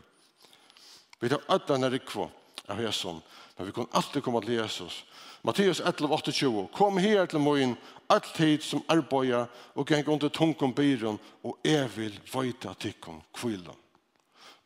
Vi 1.20 1.30
tar 1.30 1.44
alla 1.48 1.66
denne 1.68 1.90
rikva 1.94 2.30
av 2.70 2.82
Jesus, 2.82 3.22
men 3.58 3.68
vi 3.68 3.72
kunne 3.76 3.94
alltid 3.94 4.24
komme 4.24 4.42
til 4.42 4.58
Jesus. 4.62 5.04
Matteus 5.44 5.82
11:28 5.82 6.68
Kom 6.74 6.98
her 6.98 7.26
til 7.26 7.40
morgen, 7.40 7.78
alt 8.10 8.34
tid 8.36 8.62
som 8.62 8.84
arbeider, 8.90 9.46
og 9.76 9.86
geng 9.86 10.08
under 10.08 10.30
tungen 10.30 10.74
byron 10.74 11.20
og 11.44 11.58
jeg 11.64 11.90
vil 11.98 12.20
vøyta 12.34 12.74
tikkum 12.74 13.22
kvillan. 13.34 13.76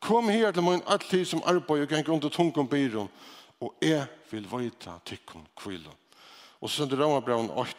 Kom 0.03 0.29
her 0.29 0.51
til 0.51 0.65
min 0.65 0.81
alltid 0.87 1.25
som 1.25 1.43
arbeid 1.47 1.85
og 1.85 1.93
gikk 1.95 2.09
under 2.11 2.29
tungen 2.29 2.67
byrån, 2.67 3.07
og 3.63 3.75
jeg 3.81 4.05
vil 4.31 4.47
vita 4.51 4.97
tikkun 5.05 5.45
kvillen. 5.55 5.93
Og 6.59 6.69
så 6.69 6.83
sender 6.83 6.99
Rama 6.99 7.21
braun 7.23 7.49
8, 7.49 7.75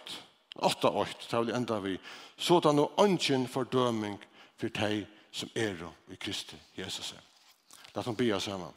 8, 0.57 0.91
8, 0.91 1.27
det 1.31 1.41
vil 1.41 1.55
enda 1.55 1.79
vi, 1.85 1.99
så 2.37 2.61
da 2.65 2.73
nå 2.73 2.87
ønsken 3.01 3.45
fordøming 3.49 4.17
for 4.57 4.73
deg 4.73 5.05
som 5.35 5.51
er 5.55 5.85
i 6.09 6.17
Kristi 6.17 6.57
Jesus. 6.79 7.15
La 7.95 8.01
oss 8.01 8.17
be 8.17 8.33
oss 8.35 8.45
sammen. 8.45 8.73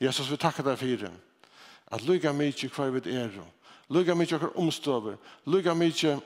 Jesus, 0.00 0.30
vi 0.30 0.36
takker 0.36 0.62
deg 0.66 0.78
for 0.78 1.04
det. 1.04 1.12
At 1.92 2.02
lykka 2.02 2.32
mykje 2.32 2.68
hver 2.74 2.90
vi 2.90 3.14
er. 3.14 3.38
Lykka 3.88 4.14
mykje 4.14 4.38
hver 4.38 4.58
omstøver. 4.58 5.16
Lykka 5.46 5.74
mykje 5.74 6.18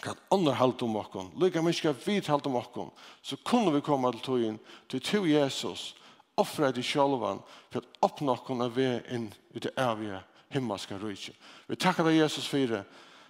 hva 0.00 0.14
andre 0.32 0.54
halte 0.56 0.86
om 0.86 0.96
okken, 0.96 1.30
lykka 1.38 1.62
mykje 1.62 1.90
hva 1.90 2.04
vi 2.06 2.20
halte 2.26 2.48
om 2.48 2.56
okken, 2.56 2.90
så 3.22 3.36
kunne 3.44 3.74
vi 3.74 3.84
komme 3.84 4.10
til 4.12 4.24
togjen 4.24 4.58
til 4.88 5.02
to 5.04 5.24
Jesus, 5.28 5.92
offre 6.36 6.72
i 6.72 6.82
sjolvan, 6.82 7.42
for 7.70 7.82
at 7.82 7.98
oppnå 8.00 8.32
okken 8.32 8.64
av 8.64 8.76
vi 8.76 8.88
inn 9.12 9.28
i 9.52 9.60
det 9.60 9.74
evige 9.76 10.22
himmelske 10.52 10.96
rydse. 10.98 11.34
Vi 11.68 11.76
takkar 11.76 12.08
deg 12.08 12.22
Jesus 12.22 12.48
for 12.48 12.66
det, 12.66 12.84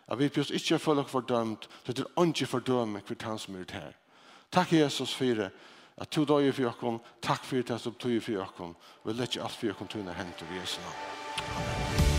at 0.07 0.18
vi 0.18 0.31
bjøst 0.31 0.55
ikke 0.55 0.79
føler 0.79 1.05
oss 1.05 1.12
fordømt, 1.12 1.68
det 1.87 1.98
er 1.98 2.25
ikke 2.27 2.46
fordømme 2.46 3.03
hver 3.07 3.27
han 3.27 3.38
som 3.38 3.57
er 3.57 3.66
det 3.66 3.79
her. 3.81 3.92
Takk 4.53 4.72
Jesus 4.72 5.14
for 5.14 5.35
det, 5.35 5.51
at 5.96 6.09
to 6.09 6.25
døye 6.25 6.53
for 6.53 6.70
okken, 6.70 7.01
takk 7.22 7.44
for 7.44 7.62
det 7.62 7.81
som 7.81 7.94
tog 7.94 8.22
for 8.22 8.46
okken, 8.46 8.77
vi 9.05 9.12
lett 9.12 9.35
ikke 9.35 9.44
alt 9.44 9.59
for 9.59 9.75
okken 9.75 9.92
tøyne 9.92 10.14
hentet 10.14 10.48
i 10.51 10.61
Jesu 10.61 10.81
navn. 10.81 11.22
Amen. 11.42 12.12